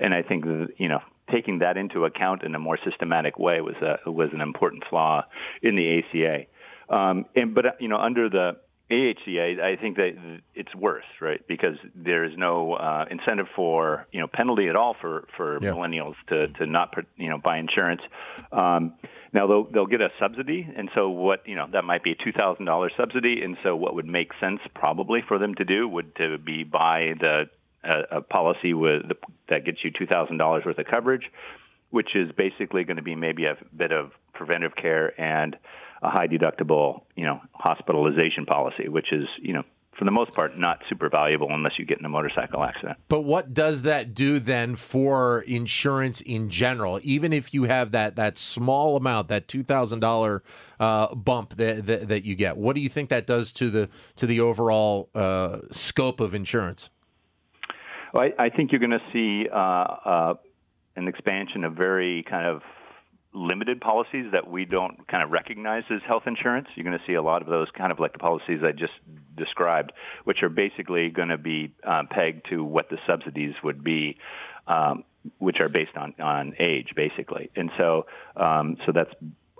And 0.00 0.14
I 0.14 0.22
think, 0.22 0.44
you 0.78 0.88
know, 0.88 1.00
taking 1.30 1.60
that 1.60 1.76
into 1.76 2.04
account 2.04 2.42
in 2.42 2.54
a 2.54 2.58
more 2.58 2.78
systematic 2.84 3.38
way 3.38 3.60
was 3.60 3.76
a 3.76 4.10
was 4.10 4.32
an 4.32 4.40
important 4.40 4.84
flaw 4.88 5.24
in 5.62 5.76
the 5.76 5.98
ACA. 5.98 6.46
Um, 6.94 7.26
and 7.34 7.54
but 7.54 7.80
you 7.80 7.88
know, 7.88 7.96
under 7.96 8.28
the 8.28 8.56
AHCA, 8.90 9.60
I 9.62 9.76
think 9.76 9.96
that 9.96 10.40
it's 10.54 10.74
worse, 10.74 11.04
right? 11.20 11.40
Because 11.48 11.76
there 11.94 12.24
is 12.24 12.32
no 12.36 12.74
uh, 12.74 13.06
incentive 13.10 13.46
for 13.56 14.06
you 14.12 14.20
know 14.20 14.26
penalty 14.26 14.68
at 14.68 14.76
all 14.76 14.94
for 15.00 15.26
for 15.36 15.58
yeah. 15.62 15.70
millennials 15.70 16.14
to 16.28 16.48
to 16.48 16.66
not 16.66 16.94
you 17.16 17.30
know 17.30 17.38
buy 17.38 17.58
insurance. 17.58 18.02
Um, 18.52 18.94
now 19.34 19.46
they'll 19.48 19.64
they'll 19.64 19.86
get 19.86 20.00
a 20.00 20.10
subsidy, 20.18 20.66
and 20.76 20.88
so 20.94 21.10
what 21.10 21.46
you 21.46 21.56
know 21.56 21.66
that 21.72 21.84
might 21.84 22.02
be 22.04 22.12
a 22.12 22.14
two 22.14 22.32
thousand 22.32 22.64
dollars 22.64 22.92
subsidy, 22.96 23.42
and 23.42 23.56
so 23.62 23.74
what 23.74 23.94
would 23.96 24.06
make 24.06 24.30
sense 24.40 24.60
probably 24.74 25.22
for 25.26 25.38
them 25.38 25.54
to 25.56 25.64
do 25.64 25.88
would 25.88 26.14
to 26.16 26.38
be 26.38 26.62
buy 26.62 27.14
the 27.20 27.50
a, 27.82 28.18
a 28.18 28.20
policy 28.22 28.72
with 28.72 29.08
the, 29.08 29.16
that 29.48 29.64
gets 29.64 29.84
you 29.84 29.90
two 29.90 30.06
thousand 30.06 30.38
dollars 30.38 30.64
worth 30.64 30.78
of 30.78 30.86
coverage, 30.86 31.30
which 31.90 32.14
is 32.14 32.30
basically 32.32 32.84
going 32.84 32.96
to 32.96 33.02
be 33.02 33.16
maybe 33.16 33.44
a 33.44 33.56
bit 33.76 33.92
of 33.92 34.12
preventive 34.32 34.76
care 34.76 35.20
and 35.20 35.56
a 36.02 36.10
high 36.10 36.28
deductible, 36.28 37.02
you 37.16 37.24
know, 37.24 37.40
hospitalization 37.52 38.46
policy, 38.46 38.88
which 38.88 39.12
is, 39.12 39.26
you 39.40 39.54
know, 39.54 39.64
for 39.98 40.04
the 40.04 40.10
most 40.10 40.32
part, 40.32 40.58
not 40.58 40.80
super 40.88 41.08
valuable 41.08 41.48
unless 41.50 41.78
you 41.78 41.84
get 41.84 41.98
in 41.98 42.04
a 42.04 42.08
motorcycle 42.08 42.64
accident. 42.64 42.98
But 43.08 43.22
what 43.22 43.54
does 43.54 43.82
that 43.82 44.14
do 44.14 44.38
then 44.38 44.76
for 44.76 45.44
insurance 45.46 46.20
in 46.20 46.50
general? 46.50 47.00
Even 47.02 47.32
if 47.32 47.54
you 47.54 47.64
have 47.64 47.92
that 47.92 48.16
that 48.16 48.38
small 48.38 48.96
amount, 48.96 49.28
that 49.28 49.48
two 49.48 49.62
thousand 49.62 50.04
uh, 50.04 51.14
bump 51.14 51.56
that, 51.56 51.86
that, 51.86 52.08
that 52.08 52.24
you 52.24 52.34
get, 52.34 52.56
what 52.56 52.74
do 52.74 52.82
you 52.82 52.88
think 52.88 53.08
that 53.10 53.26
does 53.26 53.52
to 53.54 53.70
the 53.70 53.88
to 54.16 54.26
the 54.26 54.40
overall 54.40 55.08
uh, 55.14 55.58
scope 55.70 56.20
of 56.20 56.34
insurance? 56.34 56.90
Well, 58.12 58.28
I, 58.38 58.44
I 58.46 58.48
think 58.50 58.72
you're 58.72 58.80
going 58.80 58.90
to 58.90 59.02
see 59.12 59.48
uh, 59.48 59.56
uh, 59.56 60.34
an 60.96 61.08
expansion 61.08 61.64
of 61.64 61.74
very 61.74 62.24
kind 62.28 62.46
of 62.46 62.62
limited 63.34 63.80
policies 63.80 64.26
that 64.32 64.48
we 64.48 64.64
don't 64.64 65.06
kind 65.08 65.22
of 65.22 65.30
recognize 65.30 65.82
as 65.90 66.00
health 66.06 66.22
insurance. 66.26 66.68
You're 66.74 66.84
going 66.84 66.98
to 66.98 67.04
see 67.06 67.14
a 67.14 67.22
lot 67.22 67.42
of 67.42 67.48
those 67.48 67.68
kind 67.76 67.90
of 67.90 67.98
like 67.98 68.12
the 68.12 68.18
policies 68.18 68.60
I 68.64 68.72
just 68.72 68.92
described, 69.36 69.92
which 70.24 70.42
are 70.42 70.48
basically 70.48 71.10
going 71.10 71.28
to 71.28 71.38
be 71.38 71.74
uh, 71.82 72.04
pegged 72.08 72.48
to 72.50 72.62
what 72.62 72.88
the 72.90 72.98
subsidies 73.06 73.54
would 73.62 73.82
be. 73.82 74.16
Um, 74.66 75.04
which 75.38 75.58
are 75.60 75.70
based 75.70 75.96
on, 75.96 76.14
on 76.20 76.54
age, 76.58 76.88
basically, 76.94 77.50
and 77.56 77.70
so 77.78 78.04
um, 78.36 78.76
so 78.84 78.92
that's 78.92 79.10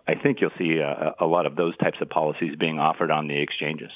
I 0.07 0.15
think 0.15 0.41
you'll 0.41 0.51
see 0.59 0.79
a, 0.79 1.15
a 1.19 1.27
lot 1.27 1.47
of 1.47 1.57
those 1.57 1.77
types 1.79 1.99
of 2.01 2.11
policies 2.11 2.55
being 2.59 2.79
offered 2.79 3.11
on 3.11 3.29
the 3.29 3.41
exchanges. 3.41 3.91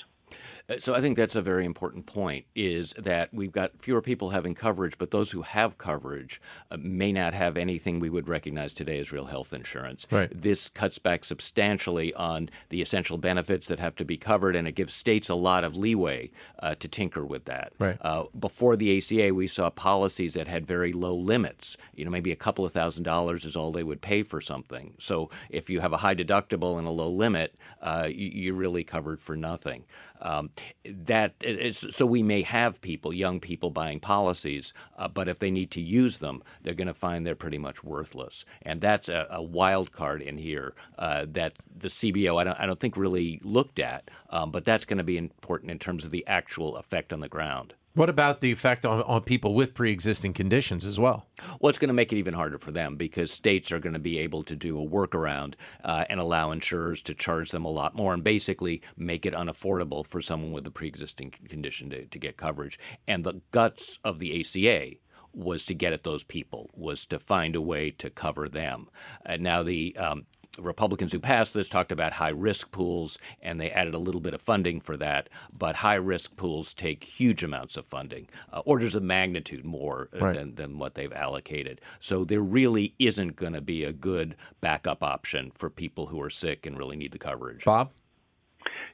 Uh, 0.69 0.79
so 0.79 0.95
I 0.95 1.01
think 1.01 1.17
that's 1.17 1.35
a 1.35 1.43
very 1.43 1.65
important 1.65 2.07
point 2.07 2.45
is 2.55 2.93
that 2.97 3.33
we've 3.33 3.53
got 3.53 3.81
fewer 3.81 4.03
people 4.03 4.31
having 4.31 4.55
coverage, 4.55 4.99
but 4.99 5.11
those 5.11 5.31
who 5.31 5.43
have 5.43 5.79
coverage 5.79 6.41
uh, 6.71 6.77
may 6.81 7.13
not 7.13 7.35
have 7.35 7.57
anything 7.57 8.01
we 8.01 8.11
would 8.11 8.29
recognize 8.29 8.73
today 8.73 8.99
as 8.99 9.13
real 9.13 9.27
health 9.27 9.53
insurance. 9.53 10.07
Right. 10.11 10.31
This 10.35 10.69
cuts 10.69 10.99
back 10.99 11.25
substantially 11.25 12.13
on 12.15 12.51
the 12.69 12.83
essential 12.83 13.19
benefits 13.19 13.69
that 13.69 13.79
have 13.79 13.97
to 13.97 14.05
be 14.05 14.17
covered, 14.17 14.57
and 14.57 14.69
it 14.69 14.73
gives 14.73 14.95
states 14.95 15.29
a 15.29 15.35
lot 15.35 15.65
of 15.65 15.77
leeway 15.77 16.31
uh, 16.59 16.75
to 16.77 16.89
tinker 16.89 17.25
with 17.25 17.45
that. 17.47 17.73
Right. 17.79 17.97
Uh, 18.01 18.25
before 18.39 18.77
the 18.77 18.99
ACA, 18.99 19.35
we 19.35 19.49
saw 19.49 19.71
policies 19.71 20.35
that 20.35 20.49
had 20.49 20.67
very 20.67 20.93
low 20.93 21.15
limits. 21.15 21.77
You 21.95 22.05
know, 22.05 22.11
maybe 22.11 22.33
a 22.33 22.37
couple 22.37 22.65
of 22.65 22.73
thousand 22.73 23.05
dollars 23.05 23.45
is 23.45 23.57
all 23.57 23.73
they 23.73 23.83
would 23.83 24.01
pay 24.01 24.23
for 24.23 24.41
something. 24.41 24.95
So 24.99 25.31
if 25.51 25.71
you 25.71 25.81
have 25.81 25.93
a 25.93 25.99
high 25.99 26.15
deductible 26.15 26.79
and 26.79 26.87
a 26.87 26.91
low 26.91 27.11
limit, 27.11 27.55
uh, 27.81 28.09
you, 28.11 28.53
are 28.53 28.57
really 28.57 28.85
covered 28.85 29.23
for 29.23 29.37
nothing. 29.37 29.85
Um, 30.21 30.51
that 30.85 31.35
is, 31.43 31.87
so 31.91 32.07
we 32.07 32.23
may 32.23 32.43
have 32.43 32.81
people, 32.81 33.13
young 33.13 33.41
people, 33.41 33.71
buying 33.71 34.01
policies, 34.01 34.73
uh, 34.97 35.09
but 35.09 35.29
if 35.29 35.39
they 35.39 35.51
need 35.51 35.71
to 35.73 35.81
use 35.81 36.19
them, 36.19 36.43
they're 36.63 36.75
going 36.75 36.89
to 36.89 36.95
find 36.95 37.27
they're 37.27 37.35
pretty 37.35 37.59
much 37.59 37.85
worthless, 37.85 38.45
and 38.63 38.81
that's 38.81 39.09
a, 39.09 39.27
a 39.31 39.43
wild 39.43 39.93
card 39.93 40.23
in 40.23 40.39
here 40.39 40.75
uh, 40.99 41.27
that 41.31 41.55
the 41.77 41.89
CBO 41.89 42.41
I 42.41 42.45
don't, 42.45 42.61
I 42.61 42.67
don't 42.67 42.81
think 42.81 42.97
really 42.97 43.41
looked 43.43 43.79
at, 43.79 44.11
um, 44.31 44.51
but 44.51 44.65
that's 44.65 44.85
going 44.85 44.99
to 44.99 45.05
be 45.05 45.17
important 45.19 45.71
in 45.71 45.79
terms 45.79 46.05
of 46.05 46.11
the 46.11 46.27
actual 46.27 46.77
effect 46.77 47.13
on 47.13 47.21
the 47.21 47.29
ground. 47.29 47.75
What 47.99 48.09
about 48.09 48.41
the 48.41 48.53
effect 48.53 48.87
on, 48.87 49.03
on 49.03 49.23
people 49.23 49.55
with 49.55 49.75
pre 49.75 49.91
existing 49.91 50.33
conditions 50.33 50.87
as 50.87 51.01
well? 51.01 51.27
Well, 51.59 51.69
it's 51.69 51.81
going 51.81 51.89
to 51.89 51.95
make 51.95 52.13
it 52.13 52.17
even 52.19 52.33
harder 52.33 52.57
for 52.57 52.71
them 52.71 52.95
because 52.95 53.33
states 53.33 53.73
are 53.73 53.81
going 53.81 53.95
to 53.95 53.99
be 53.99 54.21
able 54.21 54.45
to 54.45 54.55
do 54.55 54.81
a 54.81 54.89
workaround 54.89 55.55
uh, 55.83 56.05
and 56.09 56.21
allow 56.21 56.53
insurers 56.53 57.03
to 57.03 57.15
charge 57.15 57.51
them 57.51 57.65
a 57.65 57.71
lot 57.71 57.97
more 57.97 58.15
and 58.15 58.23
basically 58.23 58.83
make 58.97 59.27
it 59.27 59.35
unaffordable 59.35 60.07
for 60.07 60.23
someone 60.23 60.53
with 60.53 60.65
a 60.69 60.71
pre 60.71 60.87
existing 60.87 61.33
condition 61.49 61.91
to, 61.91 62.07
to 62.07 62.21
get 62.21 62.37
coverage. 62.37 62.79
And 63.09 63.25
the 63.25 63.41
guts 63.51 63.99
of 64.05 64.21
the 64.21 64.41
ACA 64.43 64.99
was 65.33 65.67
to 65.67 65.75
get 65.75 65.93
at 65.93 66.05
those 66.05 66.23
people, 66.23 66.71
was 66.75 67.05
to 67.07 67.19
find 67.19 67.57
a 67.57 67.61
way 67.61 67.91
to 67.91 68.11
cover 68.11 68.49
them. 68.49 68.87
And 69.27 69.43
now 69.43 69.65
the 69.65 69.97
um, 69.97 70.27
Republicans 70.59 71.13
who 71.13 71.21
passed 71.21 71.55
this 71.55 71.69
talked 71.69 71.93
about 71.93 72.13
high 72.15 72.29
risk 72.29 72.71
pools, 72.71 73.19
and 73.43 73.61
they 73.61 73.71
added 73.71 73.95
a 73.95 73.99
little 73.99 74.21
bit 74.21 74.35
of 74.35 74.41
funding 74.41 74.81
for 74.81 74.97
that. 74.97 75.29
But 75.57 75.77
high 75.77 75.95
risk 75.95 76.37
pools 76.37 76.75
take 76.75 77.05
huge 77.05 77.43
amounts 77.43 77.77
of 77.77 77.87
funding, 77.87 78.29
uh, 78.53 78.61
orders 78.65 78.95
of 78.95 79.03
magnitude 79.03 79.65
more 79.65 80.09
uh, 80.15 80.19
right. 80.19 80.37
than, 80.37 80.55
than 80.55 80.79
what 80.79 80.95
they've 80.95 81.13
allocated. 81.13 81.81
So 82.01 82.25
there 82.25 82.41
really 82.41 82.95
isn't 82.99 83.37
going 83.37 83.53
to 83.55 83.61
be 83.61 83.85
a 83.85 83.93
good 83.93 84.37
backup 84.61 85.03
option 85.03 85.51
for 85.51 85.71
people 85.71 86.07
who 86.07 86.21
are 86.21 86.31
sick 86.31 86.67
and 86.67 86.79
really 86.79 86.97
need 86.97 87.13
the 87.13 87.19
coverage. 87.19 87.65
Bob? 87.65 87.91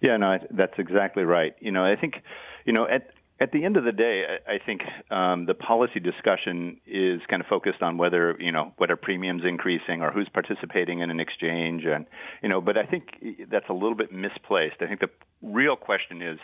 Yeah, 0.01 0.17
no, 0.17 0.39
that's 0.51 0.79
exactly 0.79 1.25
right. 1.25 1.55
You 1.61 1.73
know, 1.73 1.85
I 1.85 1.97
think, 1.97 2.17
you 2.65 2.73
know, 2.73 2.87
at 2.87 3.11
at 3.41 3.51
the 3.51 3.65
end 3.65 3.77
of 3.77 3.85
the 3.85 3.93
day, 3.93 4.25
I, 4.47 4.59
think 4.65 4.83
um, 5.11 5.47
the 5.47 5.55
policy 5.55 5.99
discussion 5.99 6.81
is 6.87 7.21
kind 7.29 7.43
of 7.43 7.49
focused 7.49 7.83
on 7.83 7.99
whether 7.99 8.37
you 8.39 8.53
know 8.53 8.73
whether 8.77 8.95
premiums 8.95 9.43
increasing 9.45 10.03
or 10.03 10.13
who's 10.13 10.29
participating 10.33 11.01
in 11.01 11.11
an 11.11 11.19
exchange, 11.19 11.83
and 11.85 12.07
you 12.43 12.49
know. 12.49 12.61
But 12.61 12.79
I 12.79 12.85
think 12.85 13.09
that's 13.51 13.69
a 13.69 13.73
little 13.73 13.97
bit 13.97 14.13
misplaced. 14.13 14.77
I 14.81 14.87
think 14.87 15.01
the 15.01 15.11
real 15.43 15.75
question 15.75 16.23
is, 16.23 16.39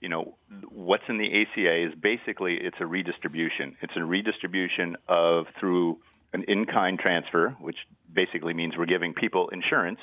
you 0.00 0.08
know, 0.08 0.36
what's 0.70 1.02
in 1.08 1.18
the 1.18 1.26
ACA 1.26 1.88
is 1.88 1.94
basically 2.00 2.58
it's 2.60 2.78
a 2.78 2.86
redistribution. 2.86 3.76
It's 3.82 3.94
a 3.96 4.04
redistribution 4.04 4.96
of 5.08 5.46
through 5.58 5.98
an 6.32 6.44
in-kind 6.46 7.00
transfer, 7.00 7.56
which 7.60 7.76
basically 8.12 8.54
means 8.54 8.74
we're 8.78 8.86
giving 8.86 9.14
people 9.14 9.48
insurance 9.48 9.98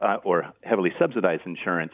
uh, 0.00 0.16
or 0.24 0.52
heavily 0.62 0.92
subsidized 0.98 1.42
insurance 1.44 1.92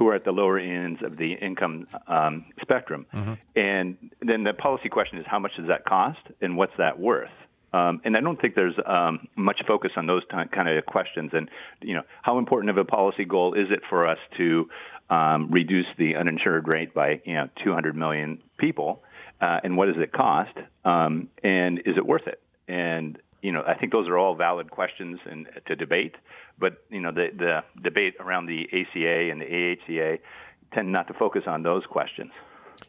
who 0.00 0.08
are 0.08 0.14
at 0.14 0.24
the 0.24 0.32
lower 0.32 0.58
ends 0.58 0.98
of 1.04 1.18
the 1.18 1.34
income 1.34 1.86
um, 2.08 2.46
spectrum. 2.62 3.04
Mm-hmm. 3.14 3.34
And 3.54 3.98
then 4.22 4.44
the 4.44 4.54
policy 4.54 4.88
question 4.88 5.18
is 5.18 5.26
how 5.28 5.38
much 5.38 5.52
does 5.58 5.68
that 5.68 5.84
cost 5.84 6.20
and 6.40 6.56
what's 6.56 6.72
that 6.78 6.98
worth? 6.98 7.28
Um, 7.74 8.00
and 8.02 8.16
I 8.16 8.20
don't 8.20 8.40
think 8.40 8.54
there's 8.54 8.74
um, 8.86 9.28
much 9.36 9.60
focus 9.68 9.90
on 9.96 10.06
those 10.06 10.22
t- 10.22 10.36
kind 10.54 10.70
of 10.70 10.86
questions. 10.86 11.32
And 11.34 11.50
you 11.82 11.92
know, 11.92 12.02
how 12.22 12.38
important 12.38 12.70
of 12.70 12.78
a 12.78 12.84
policy 12.84 13.26
goal 13.26 13.52
is 13.52 13.66
it 13.70 13.80
for 13.90 14.08
us 14.08 14.18
to 14.38 14.70
um, 15.10 15.50
reduce 15.50 15.86
the 15.98 16.16
uninsured 16.16 16.66
rate 16.66 16.94
by 16.94 17.20
you 17.26 17.34
know 17.34 17.50
200 17.62 17.94
million 17.94 18.42
people? 18.56 19.02
Uh, 19.38 19.60
and 19.62 19.76
what 19.76 19.86
does 19.86 20.02
it 20.02 20.12
cost? 20.12 20.56
Um, 20.82 21.28
and 21.44 21.78
is 21.80 21.98
it 21.98 22.06
worth 22.06 22.26
it? 22.26 22.40
And 22.68 23.18
you 23.42 23.52
know, 23.52 23.62
I 23.66 23.74
think 23.74 23.92
those 23.92 24.08
are 24.08 24.18
all 24.18 24.34
valid 24.34 24.70
questions 24.70 25.20
and 25.30 25.46
uh, 25.48 25.60
to 25.66 25.76
debate. 25.76 26.14
But 26.58 26.82
you 26.90 27.00
know, 27.00 27.12
the 27.12 27.28
the 27.36 27.60
debate 27.82 28.14
around 28.20 28.46
the 28.46 28.66
ACA 28.66 29.30
and 29.30 29.40
the 29.40 29.46
AHCA 29.46 30.18
tend 30.74 30.92
not 30.92 31.08
to 31.08 31.14
focus 31.14 31.42
on 31.46 31.62
those 31.62 31.84
questions. 31.86 32.32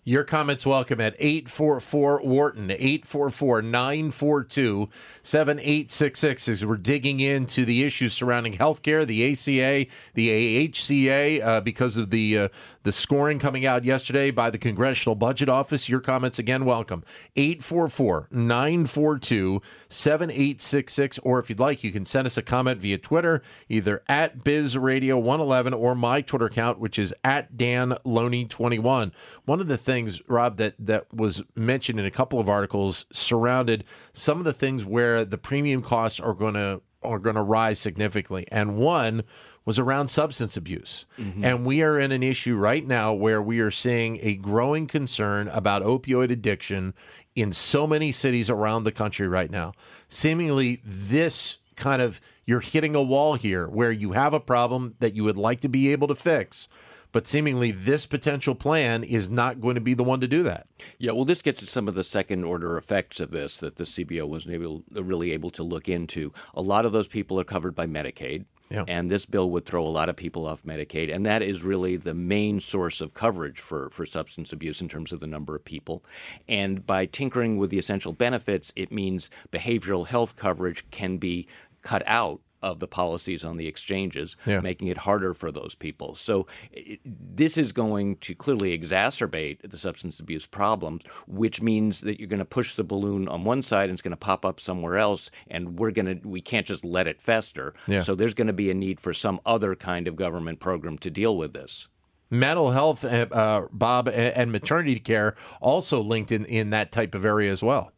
Your 0.03 0.23
comments 0.23 0.65
welcome 0.65 0.99
at 0.99 1.15
844 1.19 2.21
Wharton, 2.23 2.71
844 2.71 3.61
942 3.61 4.89
7866 5.21 6.47
as 6.49 6.65
we're 6.65 6.77
digging 6.77 7.19
into 7.19 7.65
the 7.65 7.83
issues 7.83 8.13
surrounding 8.13 8.53
healthcare, 8.53 9.05
the 9.05 9.31
ACA, 9.31 9.91
the 10.15 10.67
AHCA, 10.67 11.43
uh, 11.43 11.61
because 11.61 11.97
of 11.97 12.09
the 12.09 12.37
uh, 12.37 12.47
the 12.83 12.91
scoring 12.91 13.37
coming 13.37 13.65
out 13.65 13.85
yesterday 13.85 14.31
by 14.31 14.49
the 14.49 14.57
Congressional 14.57 15.13
Budget 15.13 15.49
Office. 15.49 15.87
Your 15.87 15.99
comments 15.99 16.39
again 16.39 16.65
welcome. 16.65 17.03
844 17.35 18.27
942 18.31 19.61
7866. 19.87 21.19
Or 21.19 21.37
if 21.37 21.49
you'd 21.49 21.59
like, 21.59 21.83
you 21.83 21.91
can 21.91 22.05
send 22.05 22.25
us 22.25 22.37
a 22.37 22.41
comment 22.41 22.79
via 22.79 22.97
Twitter, 22.97 23.43
either 23.69 24.01
at 24.07 24.39
BizRadio111 24.39 25.77
or 25.77 25.93
my 25.93 26.21
Twitter 26.21 26.45
account, 26.45 26.79
which 26.79 26.97
is 26.97 27.13
at 27.23 27.55
Dan 27.55 27.91
Loney21. 28.03 29.11
One 29.45 29.59
of 29.59 29.67
the 29.67 29.77
things, 29.81 30.21
Rob, 30.27 30.57
that, 30.57 30.75
that 30.79 31.13
was 31.13 31.43
mentioned 31.55 31.99
in 31.99 32.05
a 32.05 32.11
couple 32.11 32.39
of 32.39 32.49
articles 32.49 33.05
surrounded 33.11 33.83
some 34.13 34.37
of 34.37 34.45
the 34.45 34.53
things 34.53 34.85
where 34.85 35.25
the 35.25 35.37
premium 35.37 35.81
costs 35.81 36.19
are 36.19 36.33
going 36.33 36.53
to 36.55 36.81
are 37.03 37.19
going 37.19 37.35
to 37.35 37.41
rise 37.41 37.79
significantly. 37.79 38.47
And 38.51 38.77
one 38.77 39.23
was 39.65 39.79
around 39.79 40.07
substance 40.07 40.55
abuse. 40.55 41.05
Mm-hmm. 41.17 41.43
And 41.43 41.65
we 41.65 41.81
are 41.81 41.99
in 41.99 42.11
an 42.11 42.23
issue 42.23 42.55
right 42.55 42.85
now 42.85 43.13
where 43.13 43.41
we 43.41 43.59
are 43.59 43.71
seeing 43.71 44.19
a 44.21 44.35
growing 44.35 44.87
concern 44.87 45.47
about 45.49 45.81
opioid 45.81 46.31
addiction 46.31 46.93
in 47.35 47.51
so 47.51 47.87
many 47.87 48.11
cities 48.11 48.49
around 48.49 48.83
the 48.83 48.91
country 48.91 49.27
right 49.27 49.49
now. 49.49 49.73
Seemingly, 50.07 50.81
this 50.83 51.57
kind 51.75 52.01
of 52.01 52.21
you're 52.45 52.59
hitting 52.59 52.95
a 52.95 53.01
wall 53.01 53.35
here 53.35 53.67
where 53.67 53.91
you 53.91 54.11
have 54.11 54.33
a 54.33 54.39
problem 54.39 54.95
that 54.99 55.15
you 55.15 55.23
would 55.23 55.37
like 55.37 55.61
to 55.61 55.69
be 55.69 55.91
able 55.91 56.07
to 56.07 56.15
fix 56.15 56.67
but 57.11 57.27
seemingly 57.27 57.71
this 57.71 58.05
potential 58.05 58.55
plan 58.55 59.03
is 59.03 59.29
not 59.29 59.59
going 59.59 59.75
to 59.75 59.81
be 59.81 59.93
the 59.93 60.03
one 60.03 60.21
to 60.21 60.27
do 60.27 60.43
that. 60.43 60.67
Yeah, 60.97 61.11
well, 61.11 61.25
this 61.25 61.41
gets 61.41 61.61
at 61.61 61.69
some 61.69 61.87
of 61.87 61.95
the 61.95 62.03
second 62.03 62.43
order 62.43 62.77
effects 62.77 63.19
of 63.19 63.31
this 63.31 63.57
that 63.57 63.75
the 63.75 63.83
CBO 63.83 64.27
wasn't 64.27 64.55
able, 64.55 64.83
really 64.91 65.31
able 65.31 65.49
to 65.51 65.63
look 65.63 65.89
into. 65.89 66.33
A 66.53 66.61
lot 66.61 66.85
of 66.85 66.91
those 66.91 67.07
people 67.07 67.39
are 67.39 67.43
covered 67.43 67.75
by 67.75 67.85
Medicaid. 67.87 68.45
Yeah. 68.69 68.85
And 68.87 69.11
this 69.11 69.25
bill 69.25 69.49
would 69.49 69.65
throw 69.65 69.85
a 69.85 69.89
lot 69.89 70.07
of 70.07 70.15
people 70.15 70.47
off 70.47 70.63
Medicaid. 70.63 71.13
And 71.13 71.25
that 71.25 71.41
is 71.41 71.61
really 71.61 71.97
the 71.97 72.13
main 72.13 72.61
source 72.61 73.01
of 73.01 73.13
coverage 73.13 73.59
for, 73.59 73.89
for 73.89 74.05
substance 74.05 74.53
abuse 74.53 74.79
in 74.79 74.87
terms 74.87 75.11
of 75.11 75.19
the 75.19 75.27
number 75.27 75.55
of 75.55 75.65
people. 75.65 76.05
And 76.47 76.87
by 76.87 77.05
tinkering 77.05 77.57
with 77.57 77.69
the 77.69 77.77
essential 77.77 78.13
benefits, 78.13 78.71
it 78.77 78.89
means 78.89 79.29
behavioral 79.51 80.07
health 80.07 80.37
coverage 80.37 80.89
can 80.89 81.17
be 81.17 81.47
cut 81.81 82.01
out 82.05 82.39
of 82.61 82.79
the 82.79 82.87
policies 82.87 83.43
on 83.43 83.57
the 83.57 83.67
exchanges, 83.67 84.35
yeah. 84.45 84.59
making 84.59 84.87
it 84.87 84.97
harder 84.99 85.33
for 85.33 85.51
those 85.51 85.75
people. 85.75 86.15
So 86.15 86.47
it, 86.71 86.99
this 87.05 87.57
is 87.57 87.71
going 87.71 88.17
to 88.17 88.35
clearly 88.35 88.77
exacerbate 88.77 89.69
the 89.69 89.77
substance 89.77 90.19
abuse 90.19 90.45
problem, 90.45 90.99
which 91.27 91.61
means 91.61 92.01
that 92.01 92.19
you're 92.19 92.27
going 92.27 92.39
to 92.39 92.45
push 92.45 92.75
the 92.75 92.83
balloon 92.83 93.27
on 93.27 93.43
one 93.43 93.61
side 93.61 93.89
and 93.89 93.93
it's 93.93 94.01
going 94.01 94.11
to 94.11 94.17
pop 94.17 94.45
up 94.45 94.59
somewhere 94.59 94.97
else, 94.97 95.31
and 95.49 95.79
we're 95.79 95.91
going 95.91 96.19
to 96.19 96.27
we 96.27 96.41
can't 96.41 96.67
just 96.67 96.85
let 96.85 97.07
it 97.07 97.21
fester. 97.21 97.73
Yeah. 97.87 98.01
So 98.01 98.15
there's 98.15 98.33
going 98.33 98.47
to 98.47 98.53
be 98.53 98.69
a 98.69 98.73
need 98.73 98.99
for 98.99 99.13
some 99.13 99.39
other 99.45 99.75
kind 99.75 100.07
of 100.07 100.15
government 100.15 100.59
program 100.59 100.97
to 100.99 101.09
deal 101.09 101.37
with 101.37 101.53
this. 101.53 101.87
mental 102.29 102.71
health, 102.71 103.03
uh, 103.03 103.27
uh 103.31 103.67
Bob, 103.71 104.07
and 104.07 104.51
maternity 104.51 104.99
care 104.99 105.35
also 105.59 106.01
linked 106.01 106.31
in 106.31 106.45
in 106.45 106.69
that 106.71 106.91
type 106.91 107.15
of 107.15 107.25
area 107.25 107.51
as 107.51 107.63
well. 107.63 107.91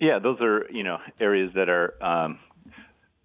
Yeah, 0.00 0.18
those 0.18 0.40
are 0.40 0.66
you 0.70 0.84
know 0.84 0.98
areas 1.20 1.52
that 1.54 1.68
are. 1.68 1.94
Um, 2.02 2.38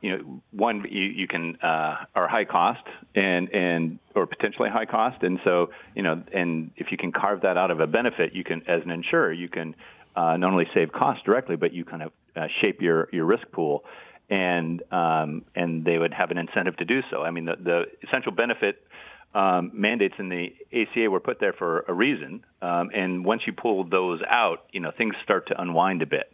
you 0.04 0.10
know, 0.12 0.42
one 0.52 0.86
you, 0.90 1.02
you 1.02 1.28
can 1.30 1.56
uh, 1.64 2.04
are 2.14 2.28
high 2.28 2.44
cost 2.44 2.84
and 3.16 3.50
and 3.54 4.00
or 4.14 4.28
potentially 4.28 4.70
high 4.70 4.86
cost, 4.86 5.24
and 5.24 5.40
so 5.46 5.70
you 5.96 6.04
know, 6.04 6.22
and 6.34 6.72
if 6.76 6.92
you 6.92 6.98
can 6.98 7.14
carve 7.14 7.42
that 7.42 7.58
out 7.58 7.72
of 7.72 7.80
a 7.80 7.88
benefit, 7.88 8.34
you 8.34 8.44
can 8.44 8.62
as 8.68 8.82
an 8.84 8.92
insurer 8.92 9.32
you 9.32 9.48
can 9.48 9.74
uh, 10.18 10.36
not 10.36 10.52
only 10.52 10.68
save 10.74 10.92
costs 10.92 11.24
directly, 11.24 11.56
but 11.56 11.72
you 11.72 11.86
kind 11.86 12.04
of 12.04 12.12
uh, 12.36 12.48
shape 12.62 12.82
your 12.82 13.08
your 13.14 13.24
risk 13.24 13.50
pool, 13.54 13.86
and 14.30 14.84
um, 14.92 15.46
and 15.56 15.86
they 15.86 15.98
would 15.98 16.14
have 16.14 16.32
an 16.32 16.38
incentive 16.38 16.76
to 16.78 16.86
do 16.86 17.00
so. 17.10 17.24
I 17.24 17.32
mean, 17.32 17.46
the, 17.46 17.56
the 17.56 17.84
essential 18.06 18.34
benefit 18.34 18.86
um, 19.34 19.72
mandates 19.74 20.16
in 20.20 20.28
the 20.28 20.54
ACA 20.74 21.10
were 21.10 21.22
put 21.22 21.40
there 21.40 21.54
for 21.54 21.86
a 21.88 21.94
reason, 21.94 22.44
um, 22.62 22.90
and 22.94 23.24
once 23.24 23.44
you 23.48 23.54
pull 23.54 23.86
those 23.86 24.20
out, 24.28 24.66
you 24.74 24.82
know, 24.82 24.92
things 24.98 25.16
start 25.24 25.48
to 25.48 25.62
unwind 25.62 26.02
a 26.02 26.06
bit. 26.08 26.33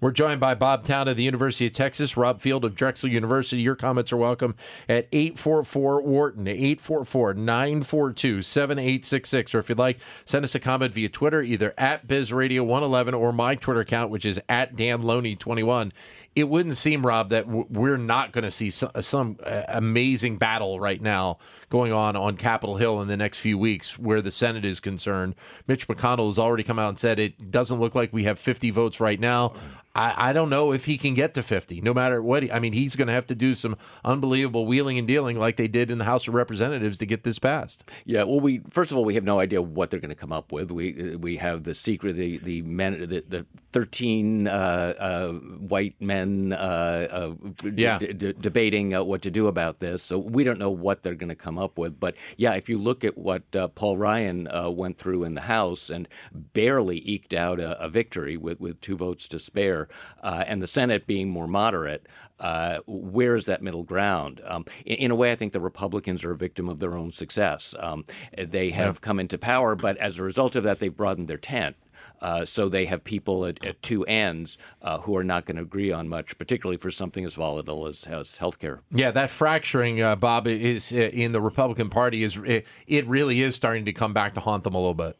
We're 0.00 0.12
joined 0.12 0.38
by 0.38 0.54
Bob 0.54 0.84
Town 0.84 1.08
of 1.08 1.16
the 1.16 1.24
University 1.24 1.66
of 1.66 1.72
Texas, 1.72 2.16
Rob 2.16 2.40
Field 2.40 2.64
of 2.64 2.76
Drexel 2.76 3.10
University. 3.10 3.60
Your 3.60 3.74
comments 3.74 4.12
are 4.12 4.16
welcome 4.16 4.54
at 4.88 5.08
844 5.10 6.02
Wharton, 6.02 6.46
844 6.46 7.34
942 7.34 8.42
7866. 8.42 9.54
Or 9.56 9.58
if 9.58 9.68
you'd 9.68 9.76
like, 9.76 9.98
send 10.24 10.44
us 10.44 10.54
a 10.54 10.60
comment 10.60 10.94
via 10.94 11.08
Twitter, 11.08 11.42
either 11.42 11.74
at 11.76 12.06
BizRadio111 12.06 13.18
or 13.18 13.32
my 13.32 13.56
Twitter 13.56 13.80
account, 13.80 14.12
which 14.12 14.24
is 14.24 14.40
at 14.48 14.76
DanLoney21 14.76 15.90
it 16.38 16.48
wouldn't 16.48 16.76
seem, 16.76 17.04
Rob, 17.04 17.30
that 17.30 17.48
we're 17.48 17.96
not 17.96 18.30
going 18.30 18.44
to 18.44 18.50
see 18.50 18.70
some, 18.70 18.90
some, 19.00 19.38
uh, 19.44 19.64
amazing 19.68 20.38
battle 20.38 20.78
right 20.78 21.02
now 21.02 21.38
going 21.68 21.92
on 21.92 22.14
on 22.14 22.36
Capitol 22.36 22.76
Hill 22.76 23.02
in 23.02 23.08
the 23.08 23.16
next 23.16 23.40
few 23.40 23.58
weeks 23.58 23.98
where 23.98 24.22
the 24.22 24.30
Senate 24.30 24.64
is 24.64 24.78
concerned. 24.78 25.34
Mitch 25.66 25.88
McConnell 25.88 26.28
has 26.28 26.38
already 26.38 26.62
come 26.62 26.78
out 26.78 26.90
and 26.90 26.98
said 26.98 27.18
it 27.18 27.50
doesn't 27.50 27.80
look 27.80 27.96
like 27.96 28.12
we 28.12 28.22
have 28.24 28.38
50 28.38 28.70
votes 28.70 29.00
right 29.00 29.18
now. 29.18 29.54
I, 29.98 30.30
I 30.30 30.32
don't 30.32 30.48
know 30.48 30.72
if 30.72 30.84
he 30.84 30.96
can 30.96 31.14
get 31.14 31.34
to 31.34 31.42
50, 31.42 31.80
no 31.80 31.92
matter 31.92 32.22
what. 32.22 32.44
He, 32.44 32.52
I 32.52 32.60
mean, 32.60 32.72
he's 32.72 32.94
going 32.94 33.08
to 33.08 33.14
have 33.14 33.26
to 33.28 33.34
do 33.34 33.54
some 33.54 33.76
unbelievable 34.04 34.64
wheeling 34.64 34.96
and 34.96 35.08
dealing 35.08 35.38
like 35.40 35.56
they 35.56 35.66
did 35.66 35.90
in 35.90 35.98
the 35.98 36.04
House 36.04 36.28
of 36.28 36.34
Representatives 36.34 36.98
to 36.98 37.06
get 37.06 37.24
this 37.24 37.40
passed. 37.40 37.82
Yeah, 38.04 38.22
well, 38.22 38.38
we 38.38 38.60
first 38.70 38.92
of 38.92 38.96
all 38.96 39.04
we 39.04 39.14
have 39.14 39.24
no 39.24 39.40
idea 39.40 39.60
what 39.60 39.90
they're 39.90 39.98
going 39.98 40.10
to 40.10 40.14
come 40.14 40.32
up 40.32 40.52
with. 40.52 40.70
We 40.70 41.16
we 41.16 41.36
have 41.38 41.64
the 41.64 41.74
secret, 41.74 42.14
the 42.14 42.38
the 42.38 42.62
men, 42.62 43.00
the, 43.00 43.24
the 43.26 43.46
13 43.72 44.46
uh, 44.46 44.50
uh, 44.50 45.32
white 45.32 45.96
men 46.00 46.27
uh, 46.52 46.56
uh 46.56 47.34
yeah. 47.74 47.98
D- 47.98 48.12
d- 48.12 48.34
debating 48.40 48.94
uh, 48.94 49.02
what 49.02 49.22
to 49.22 49.30
do 49.30 49.46
about 49.46 49.80
this. 49.80 50.02
So 50.02 50.18
we 50.18 50.44
don't 50.44 50.58
know 50.58 50.70
what 50.70 51.02
they're 51.02 51.14
going 51.14 51.28
to 51.28 51.34
come 51.34 51.58
up 51.58 51.78
with. 51.78 51.98
But 51.98 52.16
yeah, 52.36 52.54
if 52.54 52.68
you 52.68 52.78
look 52.78 53.04
at 53.04 53.16
what 53.18 53.42
uh, 53.54 53.68
Paul 53.68 53.96
Ryan 53.96 54.48
went 54.76 54.98
through 54.98 55.24
in 55.24 55.34
the 55.34 55.42
House 55.42 55.90
and 55.90 56.08
barely 56.32 56.98
eked 57.08 57.34
out 57.34 57.60
a, 57.60 57.78
a 57.82 57.88
victory 57.88 58.36
with, 58.36 58.60
with 58.60 58.80
two 58.80 58.96
votes 58.96 59.28
to 59.28 59.38
spare, 59.38 59.88
uh, 60.22 60.44
and 60.46 60.62
the 60.62 60.66
Senate 60.66 61.06
being 61.06 61.28
more 61.28 61.46
moderate, 61.46 62.06
uh, 62.40 62.78
where 62.86 63.34
is 63.34 63.46
that 63.46 63.62
middle 63.62 63.82
ground? 63.82 64.40
Um, 64.44 64.64
in, 64.84 64.96
in, 64.96 65.10
a 65.10 65.14
way, 65.14 65.32
I 65.32 65.36
think 65.36 65.52
the 65.52 65.60
Republicans 65.60 66.24
are 66.24 66.32
a 66.32 66.36
victim 66.36 66.68
of 66.68 66.78
their 66.78 66.96
own 66.96 67.12
success. 67.12 67.74
Um, 67.78 68.04
they 68.36 68.70
have 68.70 68.96
yeah. 68.96 69.00
come 69.00 69.18
into 69.20 69.38
power, 69.38 69.74
but 69.74 69.96
as 69.98 70.18
a 70.18 70.24
result 70.24 70.56
of 70.56 70.64
that, 70.64 70.78
they've 70.78 70.96
broadened 70.96 71.28
their 71.28 71.38
tent. 71.38 71.76
Uh, 72.20 72.44
so 72.44 72.68
they 72.68 72.86
have 72.86 73.04
people 73.04 73.44
at, 73.44 73.64
at 73.64 73.82
two 73.82 74.04
ends 74.06 74.58
uh, 74.82 74.98
who 74.98 75.16
are 75.16 75.24
not 75.24 75.44
going 75.44 75.56
to 75.56 75.62
agree 75.62 75.92
on 75.92 76.08
much, 76.08 76.36
particularly 76.38 76.76
for 76.76 76.90
something 76.90 77.24
as 77.24 77.34
volatile 77.34 77.86
as, 77.86 78.06
as 78.06 78.38
healthcare. 78.38 78.80
Yeah, 78.90 79.10
that 79.12 79.30
fracturing, 79.30 80.00
uh, 80.00 80.16
Bob, 80.16 80.46
is 80.46 80.92
uh, 80.92 80.96
in 80.96 81.32
the 81.32 81.40
Republican 81.40 81.90
Party 81.90 82.22
is 82.22 82.36
it, 82.38 82.66
it 82.86 83.06
really 83.06 83.40
is 83.40 83.54
starting 83.54 83.84
to 83.84 83.92
come 83.92 84.12
back 84.12 84.34
to 84.34 84.40
haunt 84.40 84.64
them 84.64 84.74
a 84.74 84.78
little 84.78 84.94
bit. 84.94 85.16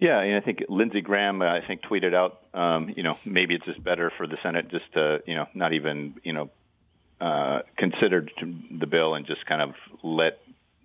Yeah, 0.00 0.20
and 0.20 0.36
I 0.36 0.40
think 0.40 0.64
Lindsey 0.68 1.00
Graham, 1.00 1.40
uh, 1.40 1.46
I 1.46 1.60
think, 1.66 1.82
tweeted 1.82 2.14
out, 2.14 2.40
um, 2.52 2.92
you 2.96 3.02
know, 3.02 3.16
maybe 3.24 3.54
it's 3.54 3.64
just 3.64 3.82
better 3.82 4.12
for 4.16 4.26
the 4.26 4.36
Senate 4.42 4.68
just 4.68 4.92
to, 4.94 5.22
you 5.26 5.34
know, 5.34 5.46
not 5.54 5.72
even, 5.72 6.14
you 6.24 6.32
know, 6.32 6.50
uh, 7.20 7.60
consider 7.78 8.26
the 8.70 8.86
bill 8.86 9.14
and 9.14 9.24
just 9.26 9.46
kind 9.46 9.62
of 9.62 9.74
let 10.02 10.40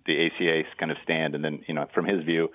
the 0.06 0.26
ACA 0.26 0.62
kind 0.78 0.90
of 0.90 0.98
stand, 1.02 1.34
and 1.34 1.44
then, 1.44 1.64
you 1.66 1.74
know, 1.74 1.88
from 1.92 2.06
his 2.06 2.24
view, 2.24 2.50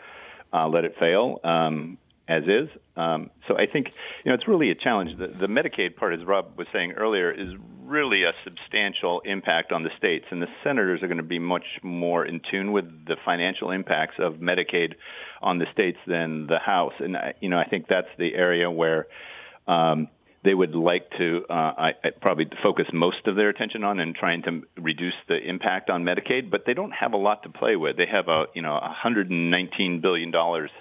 uh, 0.54 0.68
let 0.68 0.86
it 0.86 0.96
fail 0.98 1.40
um, 1.44 1.98
as 2.28 2.44
is. 2.44 2.70
Um, 2.96 3.30
so 3.48 3.56
I 3.56 3.68
think, 3.68 3.92
you 4.24 4.32
know, 4.32 4.36
it's 4.36 4.48
really 4.48 4.72
a 4.72 4.76
challenge. 4.76 5.18
The, 5.18 5.28
the 5.28 5.48
Medicaid 5.48 5.96
part, 5.96 6.14
as 6.14 6.26
Rob 6.26 6.58
was 6.58 6.68
saying 6.74 6.94
earlier, 6.94 7.32
is 7.32 7.50
really 7.84 8.24
a 8.24 8.32
substantial 8.44 9.22
impact 9.22 9.72
on 9.72 9.84
the 9.84 9.92
states, 9.98 10.26
and 10.32 10.42
the 10.42 10.48
senators 10.64 11.04
are 11.04 11.08
going 11.08 11.18
to 11.18 11.24
be 11.24 11.40
much 11.40 11.66
more 11.84 12.26
in 12.26 12.42
tune 12.50 12.72
with 12.72 12.86
the 13.06 13.16
financial 13.24 13.70
impacts 13.70 14.16
of 14.18 14.36
Medicaid 14.36 14.96
on 15.42 15.60
the 15.60 15.68
states 15.72 16.00
than 16.08 16.48
the 16.48 16.58
House. 16.58 16.94
And 17.00 17.16
I, 17.16 17.34
you 17.42 17.50
know, 17.50 17.60
I 17.60 17.66
think 17.66 17.88
that's 17.88 18.08
the 18.18 18.34
area 18.34 18.72
where 18.72 19.06
um, 19.68 20.08
they 20.44 20.54
would 20.54 20.74
like 20.74 21.10
to 21.18 21.44
uh, 21.50 21.54
I, 21.54 21.92
I 22.04 22.10
probably 22.22 22.48
focus 22.64 22.86
most 22.94 23.28
of 23.28 23.36
their 23.36 23.50
attention 23.50 23.84
on 23.84 24.00
and 24.00 24.16
trying 24.16 24.44
to 24.44 24.62
reduce 24.78 25.16
the 25.28 25.38
impact 25.38 25.90
on 25.90 26.04
Medicaid. 26.04 26.50
But 26.50 26.62
they 26.66 26.74
don't 26.74 26.92
have 26.92 27.14
a 27.14 27.18
lot 27.18 27.44
to 27.44 27.50
play 27.50 27.76
with. 27.76 27.98
They 27.98 28.08
have 28.12 28.28
a 28.28 28.46
you 28.56 28.62
know 28.62 28.74
119 28.74 30.02
billion 30.02 30.32
dollars 30.32 30.72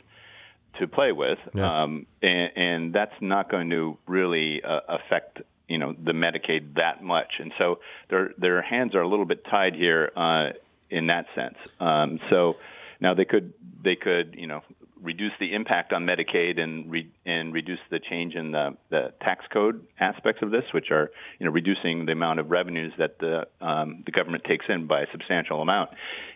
to 0.79 0.89
play 0.89 1.13
with, 1.13 1.39
yeah. 1.55 1.83
um, 1.83 2.07
and, 2.23 2.51
and 2.57 2.93
that's 2.93 3.15
not 3.21 3.51
going 3.51 3.71
to 3.71 3.97
really 4.07 4.63
uh, 4.63 4.81
affect 4.89 5.41
you 5.69 5.79
know 5.79 5.95
the 5.95 6.13
Medicaid 6.13 6.75
that 6.75 7.03
much, 7.03 7.35
and 7.39 7.53
so 7.59 7.81
their 8.11 8.33
their 8.37 8.63
hands 8.63 8.95
are 8.95 9.03
a 9.03 9.09
little 9.09 9.25
bit 9.25 9.45
tied 9.45 9.75
here 9.75 10.11
uh, 10.17 10.51
in 10.91 11.07
that 11.09 11.27
sense. 11.35 11.57
Um, 11.81 12.21
so 12.31 12.57
now 13.01 13.15
they 13.15 13.25
could 13.25 13.55
they 13.83 13.97
could 13.97 14.37
you 14.39 14.47
know 14.47 14.63
reduce 15.05 15.33
the 15.39 15.55
impact 15.55 15.93
on 15.93 16.07
Medicaid 16.07 16.59
and 16.59 16.91
re, 16.91 17.11
and 17.27 17.53
reduce 17.53 17.79
the 17.91 18.01
change 18.01 18.35
in 18.35 18.53
the, 18.53 18.77
the 18.91 19.13
tax 19.21 19.45
code 19.53 19.87
aspects 20.01 20.43
of 20.43 20.51
this, 20.51 20.65
which 20.73 20.91
are 20.91 21.11
you 21.39 21.47
know 21.47 21.53
reducing 21.53 22.07
the 22.07 22.13
amount 22.13 22.41
of 22.41 22.51
revenues 22.51 22.93
that 22.99 23.19
the 23.19 23.47
um, 23.61 24.03
the 24.07 24.13
government 24.13 24.45
takes 24.45 24.65
in 24.69 24.87
by 24.87 25.03
a 25.03 25.07
substantial 25.13 25.61
amount, 25.63 25.91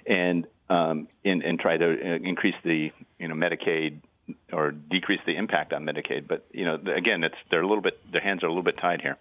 and 0.06 0.46
um, 0.68 1.08
and, 1.24 1.42
and 1.42 1.58
try 1.58 1.76
to 1.76 1.90
uh, 1.90 2.18
increase 2.22 2.54
the 2.64 2.90
you 3.18 3.28
know 3.28 3.34
Medicaid 3.34 4.00
or 4.52 4.70
decrease 4.70 5.20
the 5.26 5.36
impact 5.36 5.72
on 5.72 5.84
Medicaid. 5.84 6.26
But 6.26 6.46
you 6.52 6.64
know, 6.64 6.74
again, 6.74 7.24
it's 7.24 7.36
they're 7.50 7.62
a 7.62 7.66
little 7.66 7.82
bit 7.82 8.00
their 8.10 8.20
hands 8.20 8.42
are 8.42 8.46
a 8.46 8.50
little 8.50 8.62
bit 8.62 8.78
tied 8.78 9.00
here. 9.00 9.16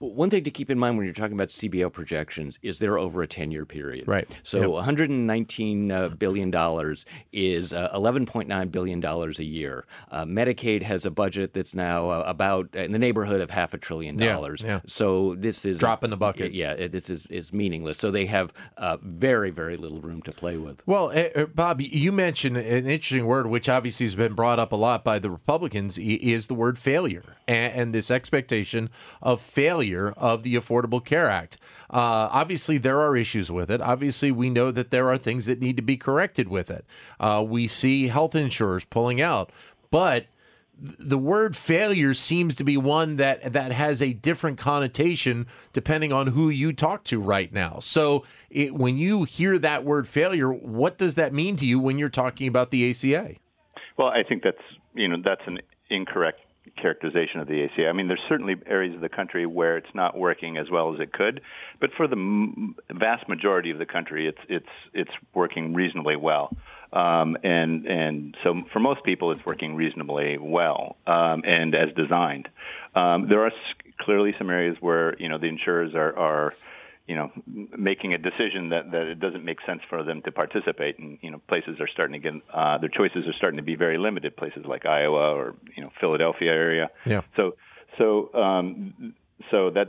One 0.00 0.30
thing 0.30 0.44
to 0.44 0.50
keep 0.50 0.70
in 0.70 0.78
mind 0.78 0.96
when 0.96 1.04
you're 1.04 1.12
talking 1.12 1.34
about 1.34 1.48
CBO 1.48 1.92
projections 1.92 2.58
is 2.62 2.78
they're 2.78 2.96
over 2.96 3.22
a 3.22 3.26
10 3.26 3.50
year 3.50 3.66
period. 3.66 4.08
Right. 4.08 4.26
So 4.44 4.78
yep. 4.78 4.86
$119 4.86 6.54
uh, 6.54 6.94
is 7.34 7.74
uh, 7.74 7.90
$11.9 7.94 8.72
billion 8.72 9.04
a 9.04 9.42
year. 9.42 9.84
Uh, 10.10 10.24
Medicaid 10.24 10.82
has 10.82 11.04
a 11.04 11.10
budget 11.10 11.52
that's 11.52 11.74
now 11.74 12.08
uh, 12.08 12.24
about 12.26 12.74
in 12.74 12.92
the 12.92 12.98
neighborhood 12.98 13.42
of 13.42 13.50
half 13.50 13.74
a 13.74 13.78
trillion 13.78 14.16
dollars. 14.16 14.62
Yeah, 14.62 14.68
yeah. 14.68 14.80
So 14.86 15.34
this 15.34 15.66
is 15.66 15.78
drop 15.78 16.02
in 16.02 16.08
the 16.08 16.16
bucket. 16.16 16.54
Yeah, 16.54 16.86
this 16.88 17.10
is, 17.10 17.26
is 17.26 17.52
meaningless. 17.52 17.98
So 17.98 18.10
they 18.10 18.24
have 18.24 18.54
uh, 18.78 18.96
very, 19.02 19.50
very 19.50 19.74
little 19.74 20.00
room 20.00 20.22
to 20.22 20.32
play 20.32 20.56
with. 20.56 20.82
Well, 20.86 21.12
uh, 21.14 21.44
Bob, 21.44 21.82
you 21.82 22.10
mentioned 22.10 22.56
an 22.56 22.86
interesting 22.86 23.26
word, 23.26 23.48
which 23.48 23.68
obviously 23.68 24.06
has 24.06 24.16
been 24.16 24.32
brought 24.32 24.58
up 24.58 24.72
a 24.72 24.76
lot 24.76 25.04
by 25.04 25.18
the 25.18 25.30
Republicans, 25.30 25.98
is 25.98 26.46
the 26.46 26.54
word 26.54 26.78
failure 26.78 27.36
and 27.46 27.92
this 27.92 28.10
expectation 28.10 28.88
of 29.20 29.40
failure 29.40 29.89
failure 29.90 30.14
of 30.16 30.42
the 30.42 30.54
Affordable 30.54 31.04
Care 31.04 31.28
Act. 31.28 31.56
Uh, 31.90 32.28
obviously, 32.30 32.78
there 32.78 33.00
are 33.00 33.16
issues 33.16 33.50
with 33.50 33.70
it. 33.70 33.80
Obviously, 33.80 34.30
we 34.30 34.50
know 34.50 34.70
that 34.70 34.90
there 34.90 35.08
are 35.08 35.16
things 35.16 35.46
that 35.46 35.60
need 35.60 35.76
to 35.76 35.82
be 35.82 35.96
corrected 35.96 36.48
with 36.48 36.70
it. 36.70 36.84
Uh, 37.18 37.44
we 37.46 37.66
see 37.66 38.08
health 38.08 38.34
insurers 38.34 38.84
pulling 38.84 39.20
out, 39.20 39.50
but 39.90 40.26
the 40.82 41.18
word 41.18 41.56
failure 41.56 42.14
seems 42.14 42.54
to 42.56 42.64
be 42.64 42.76
one 42.78 43.16
that 43.16 43.52
that 43.52 43.70
has 43.70 44.00
a 44.00 44.14
different 44.14 44.56
connotation 44.56 45.46
depending 45.74 46.10
on 46.10 46.28
who 46.28 46.48
you 46.48 46.72
talk 46.72 47.04
to 47.04 47.20
right 47.20 47.52
now. 47.52 47.78
So, 47.80 48.24
it, 48.48 48.74
when 48.74 48.96
you 48.96 49.24
hear 49.24 49.58
that 49.58 49.84
word 49.84 50.08
failure, 50.08 50.50
what 50.50 50.96
does 50.96 51.16
that 51.16 51.34
mean 51.34 51.56
to 51.56 51.66
you 51.66 51.78
when 51.78 51.98
you're 51.98 52.08
talking 52.08 52.48
about 52.48 52.70
the 52.70 52.90
ACA? 52.90 53.34
Well, 53.98 54.08
I 54.08 54.22
think 54.26 54.42
that's 54.42 54.62
you 54.94 55.08
know 55.08 55.16
that's 55.22 55.42
an 55.46 55.58
incorrect 55.90 56.40
characterization 56.80 57.40
of 57.40 57.46
the 57.46 57.64
ACA. 57.64 57.88
I 57.88 57.92
mean, 57.92 58.08
there's 58.08 58.22
certainly 58.28 58.56
areas 58.66 58.94
of 58.94 59.00
the 59.00 59.08
country 59.08 59.46
where 59.46 59.76
it's 59.76 59.94
not 59.94 60.16
working 60.16 60.56
as 60.56 60.70
well 60.70 60.94
as 60.94 61.00
it 61.00 61.12
could, 61.12 61.40
but 61.80 61.90
for 61.96 62.06
the 62.06 62.16
m- 62.16 62.76
vast 62.90 63.28
majority 63.28 63.70
of 63.70 63.78
the 63.78 63.86
country, 63.86 64.26
it's 64.28 64.38
it's 64.48 64.74
it's 64.94 65.10
working 65.34 65.74
reasonably 65.74 66.16
well. 66.16 66.56
Um, 66.92 67.36
and 67.44 67.86
and 67.86 68.36
so 68.42 68.62
for 68.72 68.80
most 68.80 69.04
people, 69.04 69.30
it's 69.32 69.44
working 69.46 69.76
reasonably 69.76 70.38
well 70.38 70.96
um, 71.06 71.42
and 71.44 71.74
as 71.74 71.94
designed. 71.96 72.48
Um, 72.94 73.28
there 73.28 73.44
are 73.44 73.52
clearly 74.00 74.34
some 74.38 74.50
areas 74.50 74.76
where 74.80 75.16
you 75.18 75.28
know 75.28 75.38
the 75.38 75.46
insurers 75.46 75.94
are 75.94 76.16
are 76.16 76.54
you 77.10 77.16
know, 77.18 77.28
making 77.90 78.10
a 78.18 78.20
decision 78.28 78.62
that, 78.74 78.84
that 78.94 79.04
it 79.14 79.18
doesn't 79.24 79.44
make 79.50 79.60
sense 79.70 79.82
for 79.90 79.98
them 80.08 80.18
to 80.26 80.30
participate. 80.42 80.94
And, 81.00 81.10
you 81.24 81.30
know, 81.32 81.40
places 81.52 81.74
are 81.82 81.90
starting 81.96 82.16
to 82.18 82.22
get, 82.26 82.34
uh, 82.60 82.76
their 82.82 82.94
choices 83.00 83.22
are 83.30 83.36
starting 83.40 83.60
to 83.62 83.68
be 83.72 83.76
very 83.86 83.98
limited, 84.06 84.30
places 84.42 84.64
like 84.72 84.82
Iowa 84.98 85.26
or, 85.38 85.46
you 85.76 85.82
know, 85.82 85.90
Philadelphia 86.02 86.52
area. 86.66 86.86
Yeah. 87.14 87.22
So, 87.36 87.42
so, 87.98 88.06
um, 88.44 89.14
so 89.50 89.58
that, 89.76 89.88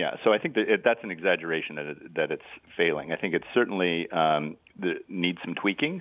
yeah, 0.00 0.12
so 0.22 0.28
I 0.36 0.38
think 0.40 0.52
that 0.56 0.66
it, 0.72 0.80
that's 0.84 1.02
an 1.08 1.12
exaggeration 1.16 1.72
that 1.78 1.86
it, 1.92 1.98
that 2.18 2.28
it's 2.34 2.50
failing. 2.78 3.06
I 3.16 3.16
think 3.20 3.32
it 3.38 3.42
certainly 3.58 3.94
um, 4.22 4.44
the, 4.84 4.92
needs 5.08 5.38
some 5.46 5.54
tweaking, 5.62 5.96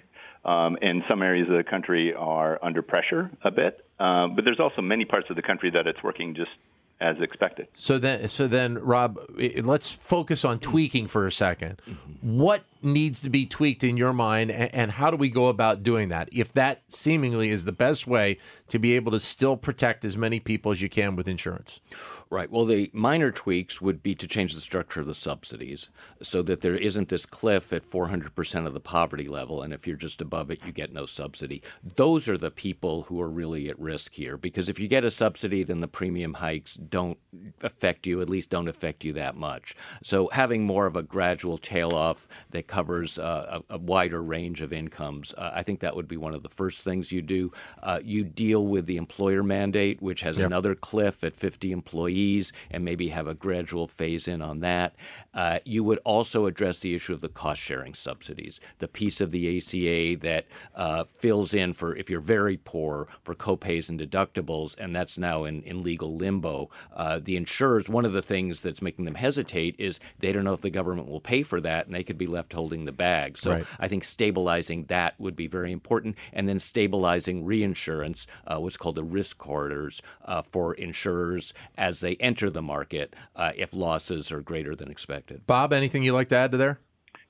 Um, 0.56 0.78
and 0.90 0.98
some 1.10 1.20
areas 1.30 1.48
of 1.50 1.58
the 1.62 1.68
country 1.76 2.14
are 2.14 2.54
under 2.68 2.82
pressure 2.94 3.24
a 3.42 3.52
bit, 3.62 3.74
um, 4.08 4.36
but 4.36 4.42
there's 4.46 4.62
also 4.66 4.82
many 4.96 5.06
parts 5.14 5.28
of 5.32 5.36
the 5.40 5.46
country 5.50 5.70
that 5.76 5.86
it's 5.90 6.02
working 6.10 6.36
just 6.44 6.56
as 7.02 7.20
expected. 7.20 7.68
So 7.74 7.98
then, 7.98 8.28
so 8.30 8.48
then, 8.48 8.76
Rob, 8.80 9.20
let's 9.64 9.92
focus 9.92 10.46
on 10.46 10.60
tweaking 10.60 11.08
for 11.08 11.28
a 11.28 11.30
2nd 11.30 11.78
mm-hmm. 11.78 12.38
What 12.38 12.64
needs 12.86 13.20
to 13.22 13.30
be 13.30 13.46
tweaked 13.46 13.84
in 13.84 13.98
your 13.98 14.14
mind, 14.14 14.52
and, 14.52 14.92
how 14.92 15.12
do 15.12 15.18
we 15.18 15.30
go 15.30 15.48
about 15.48 15.84
doing 15.84 16.10
that? 16.10 16.30
If 16.32 16.54
that 16.54 16.84
seemingly 16.88 17.50
is 17.50 17.66
the 17.66 17.72
best 17.72 18.08
way 18.08 18.38
to 18.68 18.80
be 18.80 18.96
able 18.96 19.12
to 19.12 19.20
still 19.20 19.58
protect 19.58 20.06
as 20.06 20.16
many 20.16 20.40
people 20.40 20.72
as 20.72 20.82
you 20.82 20.90
can 20.90 21.16
with 21.16 21.28
insurance. 21.28 21.82
Right. 22.30 22.50
Well, 22.50 22.66
the 22.66 22.90
minor 22.94 23.32
tweaks 23.32 23.82
would 23.82 24.02
be 24.02 24.16
to 24.16 24.28
change 24.28 24.54
the 24.54 24.62
structure 24.62 25.00
of 25.00 25.08
the 25.08 25.14
subsidies 25.14 25.90
so 26.24 26.42
that 26.44 26.62
there 26.62 26.76
isn't 26.76 27.10
this 27.10 27.26
cliff 27.26 27.72
at 27.72 27.84
400% 27.84 28.66
of 28.68 28.74
the 28.74 28.80
poverty 28.80 29.28
level, 29.28 29.62
and 29.62 29.74
if 29.74 29.86
you're 29.86 29.96
just 29.96 30.22
above 30.22 30.50
it, 30.50 30.60
you 30.66 30.72
get 30.72 30.94
no 30.94 31.06
subsidy. 31.06 31.62
Those 31.96 32.28
are 32.28 32.38
the 32.38 32.52
people 32.52 33.04
who 33.04 33.22
are 33.22 33.30
really 33.30 33.70
at 33.70 33.80
risk 33.80 34.14
here 34.14 34.38
because 34.38 34.70
if 34.70 34.80
you 34.80 34.88
get 34.88 35.06
a 35.06 35.12
subsidy, 35.12 35.64
then 35.64 35.82
the 35.82 35.88
premium 35.88 36.36
hikes 36.36 36.76
don't 36.76 37.20
affect 37.62 38.06
you, 38.08 38.22
at 38.22 38.30
least 38.30 38.50
don't 38.50 38.68
affect 38.68 39.04
you 39.04 39.14
that 39.14 39.36
much. 39.36 39.76
So 40.04 40.30
having 40.34 40.64
more 40.64 40.86
of 40.86 40.96
a 40.96 41.04
gradual 41.04 41.58
tail 41.58 41.94
off 41.94 42.28
that 42.50 42.68
covers 42.76 43.18
uh, 43.18 43.62
a, 43.70 43.76
a, 43.76 43.78
wider 43.78 44.22
range 44.22 44.60
of 44.60 44.74
incomes, 44.74 45.34
uh, 45.38 45.50
I 45.54 45.64
think 45.64 45.80
that 45.80 45.96
would 45.96 46.10
be 46.10 46.18
one 46.18 46.34
of 46.34 46.44
the 46.44 46.50
first 46.50 46.84
things 46.84 47.10
you 47.10 47.22
do. 47.22 47.54
Uh, 47.82 48.02
you 48.04 48.26
deal 48.26 48.68
with 48.68 48.86
the 48.86 48.98
employer 48.98 49.44
mandate, 49.44 50.02
which 50.02 50.20
has 50.22 50.38
yep. 50.38 50.48
another 50.48 50.76
cliff 50.76 51.24
at 51.24 51.38
50 51.38 51.72
employees, 51.72 52.52
and 52.70 52.84
maybe 52.84 53.08
have 53.08 53.28
a 53.28 53.34
gradual 53.34 53.88
phase 53.88 54.28
in 54.28 54.42
on 54.42 54.60
that. 54.60 54.94
Uh, 55.34 55.58
you 55.64 55.86
would 55.86 56.00
also 56.04 56.48
address 56.48 56.80
the 56.80 56.94
issue 56.94 57.14
of 57.14 57.22
the 57.22 57.30
cost 57.30 57.62
sharing 57.62 57.94
subsidies, 57.94 58.60
the 58.80 58.90
piece 58.90 59.22
of 59.22 59.32
the 59.32 59.58
ACA 59.58 60.20
that 60.20 60.46
uh, 60.76 61.06
fills 61.06 61.54
in 61.54 61.72
for 61.72 61.96
if 61.96 62.10
you're 62.10 62.20
very 62.20 62.58
poor 62.58 63.08
for 63.24 63.34
copays 63.36 63.88
and 63.88 64.02
deductibles, 64.02 64.76
and 64.78 64.94
that's 64.94 65.18
now 65.18 65.46
in, 65.46 65.64
in 65.64 65.82
legal 65.82 66.14
limbo. 66.14 66.70
Uh, 66.94 67.22
the 67.24 67.38
insurers, 67.38 67.88
one 67.88 68.04
of 68.04 68.12
the 68.12 68.22
things 68.22 68.62
that's 68.62 68.82
making 68.82 69.06
them 69.06 69.16
hesitate 69.16 69.76
is 69.80 70.02
they 70.20 70.34
don't 70.34 70.44
know 70.44 70.54
if 70.54 70.60
the 70.60 70.70
government 70.70 71.08
will 71.08 71.22
pay 71.22 71.42
for 71.42 71.62
that, 71.62 71.86
and 71.86 71.96
they 71.96 72.04
could 72.04 72.18
be 72.18 72.28
left 72.28 72.52
holding 72.56 72.86
the 72.86 72.92
bag. 72.92 73.38
So 73.38 73.52
right. 73.52 73.66
I 73.80 73.88
think 73.88 74.04
stabilizing 74.04 74.86
that 74.86 75.14
would 75.20 75.36
be 75.36 75.48
very 75.48 75.72
important, 75.72 76.18
and 76.34 76.50
then 76.50 76.60
stabilizing 76.60 77.46
reinsurance, 77.46 78.26
uh, 78.48 78.58
what's 78.60 78.78
called 78.78 78.96
the 78.96 79.04
risk 79.04 79.38
corridors 79.38 80.02
uh, 80.26 80.42
for 80.42 80.74
insurers 80.74 81.54
as 81.78 82.00
they 82.00 82.16
enter 82.16 82.50
the 82.50 82.64
market 82.64 83.16
uh, 83.36 83.52
if 83.56 83.74
losses 83.74 84.32
are 84.32 84.42
greater 84.42 84.76
than 84.76 84.90
expected. 84.90 85.46
Bob, 85.46 85.72
anything 85.74 86.04
you'd 86.04 86.14
like 86.14 86.30
to 86.30 86.36
add 86.36 86.52
to 86.52 86.58
there? 86.58 86.80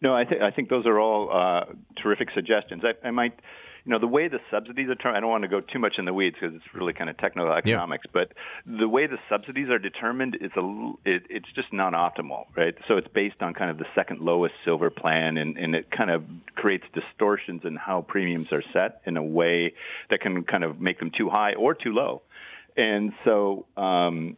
No, 0.01 0.13
I 0.13 0.25
think 0.25 0.41
I 0.41 0.51
think 0.51 0.69
those 0.69 0.85
are 0.85 0.99
all 0.99 1.31
uh, 1.31 1.73
terrific 2.01 2.29
suggestions. 2.33 2.83
I, 2.83 3.07
I 3.07 3.11
might 3.11 3.39
you 3.85 3.91
know, 3.91 3.99
the 3.99 4.07
way 4.07 4.27
the 4.27 4.39
subsidies 4.49 4.89
are 4.89 4.95
determined, 4.95 5.17
I 5.17 5.19
don't 5.19 5.29
want 5.29 5.43
to 5.43 5.47
go 5.47 5.61
too 5.61 5.77
much 5.77 5.95
in 5.99 6.05
the 6.05 6.13
weeds 6.13 6.35
because 6.39 6.55
it's 6.55 6.73
really 6.73 6.93
kind 6.93 7.07
of 7.07 7.17
technical 7.17 7.51
economics, 7.51 8.05
yeah. 8.07 8.11
but 8.25 8.33
the 8.65 8.89
way 8.89 9.05
the 9.05 9.19
subsidies 9.29 9.69
are 9.69 9.77
determined 9.77 10.37
is 10.41 10.51
a, 10.57 10.93
it, 11.05 11.23
it's 11.29 11.51
just 11.53 11.71
not 11.71 11.93
optimal, 11.93 12.45
right? 12.57 12.73
So 12.87 12.97
it's 12.97 13.07
based 13.07 13.41
on 13.41 13.53
kind 13.53 13.69
of 13.69 13.77
the 13.77 13.85
second 13.93 14.21
lowest 14.21 14.55
silver 14.65 14.89
plan, 14.89 15.37
and, 15.37 15.55
and 15.57 15.75
it 15.75 15.91
kind 15.91 16.09
of 16.09 16.23
creates 16.55 16.85
distortions 16.93 17.61
in 17.63 17.75
how 17.75 18.01
premiums 18.01 18.51
are 18.51 18.63
set 18.73 19.01
in 19.05 19.17
a 19.17 19.23
way 19.23 19.75
that 20.09 20.19
can 20.19 20.43
kind 20.43 20.63
of 20.63 20.81
make 20.81 20.97
them 20.97 21.11
too 21.15 21.29
high 21.29 21.53
or 21.53 21.75
too 21.75 21.93
low. 21.93 22.23
And 22.75 23.13
so, 23.23 23.67
um, 23.77 24.35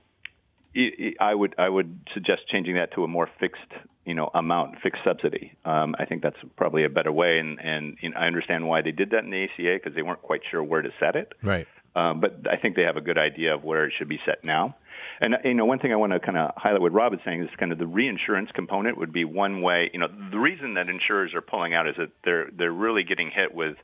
I 1.20 1.34
would 1.34 1.56
I 1.58 1.70
would 1.70 2.00
suggest 2.14 2.48
changing 2.52 2.76
that 2.76 2.94
to 2.94 3.04
a 3.04 3.08
more 3.08 3.30
fixed 3.40 3.72
you 4.06 4.14
know 4.14 4.30
amount, 4.34 4.80
fixed 4.82 5.02
subsidy. 5.04 5.54
Um, 5.66 5.96
I 6.00 6.06
think 6.06 6.24
that's 6.24 6.38
probably 6.56 6.86
a 6.86 6.90
better 6.90 7.12
way, 7.12 7.40
and 7.40 7.60
and 7.60 7.98
you 8.02 8.10
know, 8.10 8.18
I 8.18 8.28
understand 8.28 8.68
why 8.68 8.82
they 8.82 8.92
did 8.92 9.12
that 9.12 9.24
in 9.24 9.30
the 9.30 9.44
ACA 9.44 9.80
because 9.82 9.96
they 9.96 10.02
weren't 10.02 10.22
quite 10.22 10.42
sure 10.50 10.64
where 10.64 10.82
to 10.82 10.90
set 11.00 11.16
it. 11.16 11.34
Right. 11.44 11.68
Um, 11.96 12.20
but 12.20 12.46
I 12.50 12.58
think 12.58 12.76
they 12.76 12.84
have 12.84 12.98
a 12.98 13.02
good 13.02 13.18
idea 13.18 13.56
of 13.56 13.64
where 13.64 13.86
it 13.86 13.94
should 13.98 14.08
be 14.08 14.20
set 14.24 14.46
now. 14.46 14.76
And 15.20 15.36
you 15.44 15.56
know, 15.56 15.66
one 15.66 15.80
thing 15.80 15.92
I 15.92 15.96
want 15.96 16.14
to 16.14 16.20
kind 16.20 16.38
of 16.38 16.52
highlight 16.56 16.82
what 16.82 16.94
Rob 16.94 17.14
is 17.14 17.20
saying 17.26 17.42
is 17.42 17.50
kind 17.58 17.72
of 17.72 17.80
the 17.80 17.88
reinsurance 17.88 18.52
component 18.54 18.98
would 18.98 19.12
be 19.12 19.26
one 19.26 19.62
way. 19.62 19.90
You 19.92 20.00
know, 20.00 20.08
the 20.08 20.38
reason 20.38 20.76
that 20.76 20.90
insurers 20.90 21.34
are 21.34 21.42
pulling 21.42 21.74
out 21.74 21.88
is 21.88 21.96
that 21.98 22.12
they're 22.24 22.50
they're 22.56 22.72
really 22.72 23.04
getting 23.04 23.32
hit 23.32 23.54
with 23.54 23.78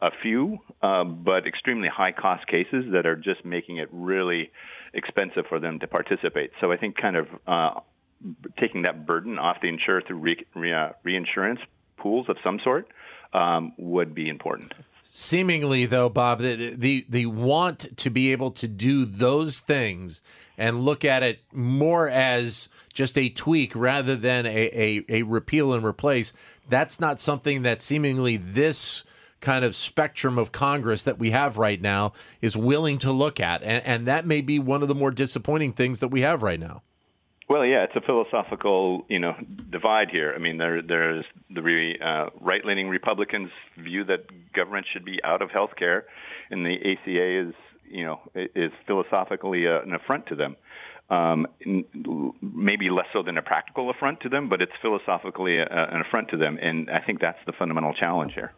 a 0.00 0.10
few, 0.22 0.58
uh, 0.82 1.02
but 1.02 1.46
extremely 1.46 1.88
high 1.88 2.12
cost 2.12 2.46
cases 2.46 2.84
that 2.92 3.06
are 3.06 3.16
just 3.16 3.44
making 3.44 3.78
it 3.78 3.88
really 3.90 4.52
expensive 4.98 5.46
for 5.48 5.58
them 5.58 5.78
to 5.78 5.86
participate. 5.86 6.50
So 6.60 6.70
I 6.70 6.76
think 6.76 6.96
kind 6.96 7.16
of 7.16 7.26
uh, 7.46 7.80
taking 8.58 8.82
that 8.82 9.06
burden 9.06 9.38
off 9.38 9.58
the 9.62 9.68
insurer 9.68 10.02
through 10.06 10.18
re- 10.18 10.46
re- 10.54 10.72
uh, 10.72 10.90
reinsurance 11.02 11.60
pools 11.96 12.28
of 12.28 12.36
some 12.44 12.60
sort 12.62 12.88
um, 13.32 13.72
would 13.76 14.14
be 14.14 14.28
important. 14.28 14.74
Seemingly, 15.00 15.86
though, 15.86 16.08
Bob, 16.08 16.40
the, 16.40 16.74
the 16.76 17.06
the 17.08 17.26
want 17.26 17.96
to 17.96 18.10
be 18.10 18.32
able 18.32 18.50
to 18.52 18.68
do 18.68 19.04
those 19.04 19.60
things 19.60 20.22
and 20.58 20.80
look 20.84 21.04
at 21.04 21.22
it 21.22 21.40
more 21.52 22.08
as 22.08 22.68
just 22.92 23.16
a 23.16 23.28
tweak 23.28 23.74
rather 23.74 24.16
than 24.16 24.44
a, 24.44 24.50
a, 24.50 25.04
a 25.08 25.22
repeal 25.22 25.72
and 25.72 25.84
replace. 25.84 26.32
That's 26.68 27.00
not 27.00 27.20
something 27.20 27.62
that 27.62 27.80
seemingly 27.80 28.36
this 28.36 29.04
kind 29.40 29.64
of 29.64 29.74
spectrum 29.74 30.38
of 30.38 30.52
Congress 30.52 31.04
that 31.04 31.18
we 31.18 31.30
have 31.30 31.58
right 31.58 31.80
now 31.80 32.12
is 32.40 32.56
willing 32.56 32.98
to 32.98 33.12
look 33.12 33.40
at. 33.40 33.62
And, 33.62 33.84
and 33.86 34.06
that 34.06 34.26
may 34.26 34.40
be 34.40 34.58
one 34.58 34.82
of 34.82 34.88
the 34.88 34.94
more 34.94 35.10
disappointing 35.10 35.72
things 35.72 36.00
that 36.00 36.08
we 36.08 36.22
have 36.22 36.42
right 36.42 36.60
now. 36.60 36.82
Well, 37.48 37.64
yeah, 37.64 37.84
it's 37.84 37.96
a 37.96 38.02
philosophical, 38.02 39.06
you 39.08 39.18
know, 39.18 39.34
divide 39.70 40.10
here. 40.10 40.34
I 40.34 40.38
mean, 40.38 40.58
there 40.58 40.82
there's 40.82 41.24
the 41.48 41.62
re, 41.62 41.98
uh, 41.98 42.26
right-leaning 42.40 42.90
Republicans 42.90 43.50
view 43.78 44.04
that 44.04 44.26
government 44.52 44.86
should 44.92 45.04
be 45.04 45.18
out 45.24 45.40
of 45.40 45.50
health 45.50 45.70
care, 45.78 46.04
and 46.50 46.66
the 46.66 46.76
ACA 46.76 47.48
is, 47.48 47.54
you 47.90 48.04
know, 48.04 48.20
is 48.34 48.70
philosophically 48.86 49.66
uh, 49.66 49.80
an 49.80 49.94
affront 49.94 50.26
to 50.26 50.34
them. 50.34 50.56
Um, 51.08 51.46
maybe 52.42 52.90
less 52.90 53.06
so 53.14 53.22
than 53.22 53.38
a 53.38 53.42
practical 53.42 53.88
affront 53.88 54.20
to 54.20 54.28
them, 54.28 54.50
but 54.50 54.60
it's 54.60 54.72
philosophically 54.82 55.56
a, 55.56 55.64
an 55.64 56.02
affront 56.02 56.28
to 56.28 56.36
them, 56.36 56.58
and 56.60 56.90
I 56.90 57.00
think 57.00 57.18
that's 57.18 57.38
the 57.46 57.52
fundamental 57.52 57.94
challenge 57.94 58.34
here. 58.34 58.52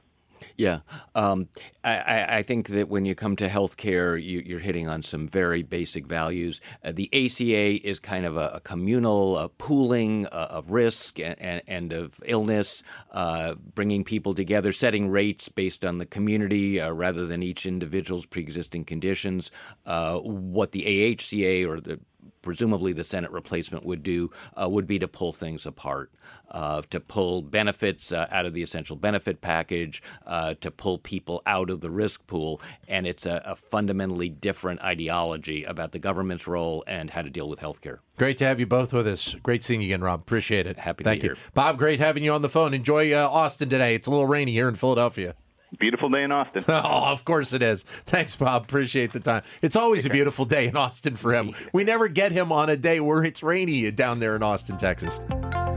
Yeah, 0.56 0.80
um, 1.14 1.48
I, 1.84 2.38
I, 2.38 2.42
think 2.42 2.68
that 2.68 2.88
when 2.88 3.04
you 3.04 3.14
come 3.14 3.36
to 3.36 3.48
healthcare, 3.48 4.22
you, 4.22 4.56
are 4.56 4.60
hitting 4.60 4.88
on 4.88 5.02
some 5.02 5.26
very 5.26 5.62
basic 5.62 6.06
values. 6.06 6.60
Uh, 6.84 6.92
the 6.92 7.08
ACA 7.12 7.86
is 7.86 7.98
kind 7.98 8.26
of 8.26 8.36
a, 8.36 8.48
a 8.54 8.60
communal 8.60 9.38
a 9.38 9.48
pooling 9.48 10.26
uh, 10.26 10.48
of 10.50 10.70
risk 10.70 11.18
and, 11.18 11.40
and, 11.40 11.62
and 11.66 11.92
of 11.92 12.20
illness, 12.24 12.82
uh, 13.12 13.54
bringing 13.74 14.04
people 14.04 14.34
together, 14.34 14.72
setting 14.72 15.08
rates 15.08 15.48
based 15.48 15.84
on 15.84 15.98
the 15.98 16.06
community 16.06 16.80
uh, 16.80 16.90
rather 16.90 17.26
than 17.26 17.42
each 17.42 17.66
individual's 17.66 18.26
pre-existing 18.26 18.84
conditions. 18.84 19.50
Uh, 19.86 20.18
what 20.18 20.72
the 20.72 20.82
AHCA 20.82 21.66
or 21.66 21.80
the 21.80 22.00
presumably 22.42 22.92
the 22.92 23.04
Senate 23.04 23.30
replacement 23.30 23.84
would 23.84 24.02
do 24.02 24.30
uh, 24.60 24.68
would 24.68 24.86
be 24.86 24.98
to 24.98 25.08
pull 25.08 25.32
things 25.32 25.66
apart, 25.66 26.10
uh, 26.50 26.82
to 26.90 27.00
pull 27.00 27.42
benefits 27.42 28.12
uh, 28.12 28.26
out 28.30 28.46
of 28.46 28.52
the 28.52 28.62
essential 28.62 28.96
benefit 28.96 29.40
package, 29.40 30.02
uh, 30.26 30.54
to 30.60 30.70
pull 30.70 30.98
people 30.98 31.42
out 31.46 31.70
of 31.70 31.80
the 31.80 31.90
risk 31.90 32.26
pool. 32.26 32.60
And 32.88 33.06
it's 33.06 33.26
a, 33.26 33.42
a, 33.44 33.56
fundamentally 33.56 34.28
different 34.28 34.80
ideology 34.82 35.64
about 35.64 35.92
the 35.92 35.98
government's 35.98 36.46
role 36.46 36.82
and 36.86 37.10
how 37.10 37.22
to 37.22 37.30
deal 37.30 37.48
with 37.48 37.58
health 37.58 37.80
care. 37.80 38.00
Great 38.16 38.38
to 38.38 38.44
have 38.44 38.60
you 38.60 38.66
both 38.66 38.92
with 38.92 39.06
us. 39.06 39.34
Great 39.42 39.62
seeing 39.62 39.80
you 39.80 39.88
again, 39.88 40.02
Rob. 40.02 40.20
Appreciate 40.20 40.66
it. 40.66 40.78
Happy 40.78 41.04
Thank 41.04 41.22
you. 41.22 41.36
Bob, 41.54 41.78
great 41.78 42.00
having 42.00 42.24
you 42.24 42.32
on 42.32 42.42
the 42.42 42.48
phone. 42.48 42.74
Enjoy 42.74 43.12
uh, 43.12 43.28
Austin 43.28 43.68
today. 43.68 43.94
It's 43.94 44.06
a 44.06 44.10
little 44.10 44.26
rainy 44.26 44.52
here 44.52 44.68
in 44.68 44.74
Philadelphia. 44.74 45.34
Beautiful 45.78 46.08
day 46.08 46.24
in 46.24 46.32
Austin. 46.32 46.64
oh, 46.68 47.12
of 47.12 47.24
course 47.24 47.52
it 47.52 47.62
is. 47.62 47.84
Thanks, 47.84 48.34
Bob. 48.34 48.64
Appreciate 48.64 49.12
the 49.12 49.20
time. 49.20 49.42
It's 49.62 49.76
always 49.76 50.04
a 50.04 50.10
beautiful 50.10 50.44
day 50.44 50.66
in 50.66 50.76
Austin 50.76 51.14
for 51.16 51.32
him. 51.32 51.54
We 51.72 51.84
never 51.84 52.08
get 52.08 52.32
him 52.32 52.50
on 52.50 52.68
a 52.68 52.76
day 52.76 52.98
where 53.00 53.22
it's 53.24 53.42
rainy 53.42 53.90
down 53.90 54.20
there 54.20 54.36
in 54.36 54.42
Austin, 54.42 54.76
Texas. 54.76 55.20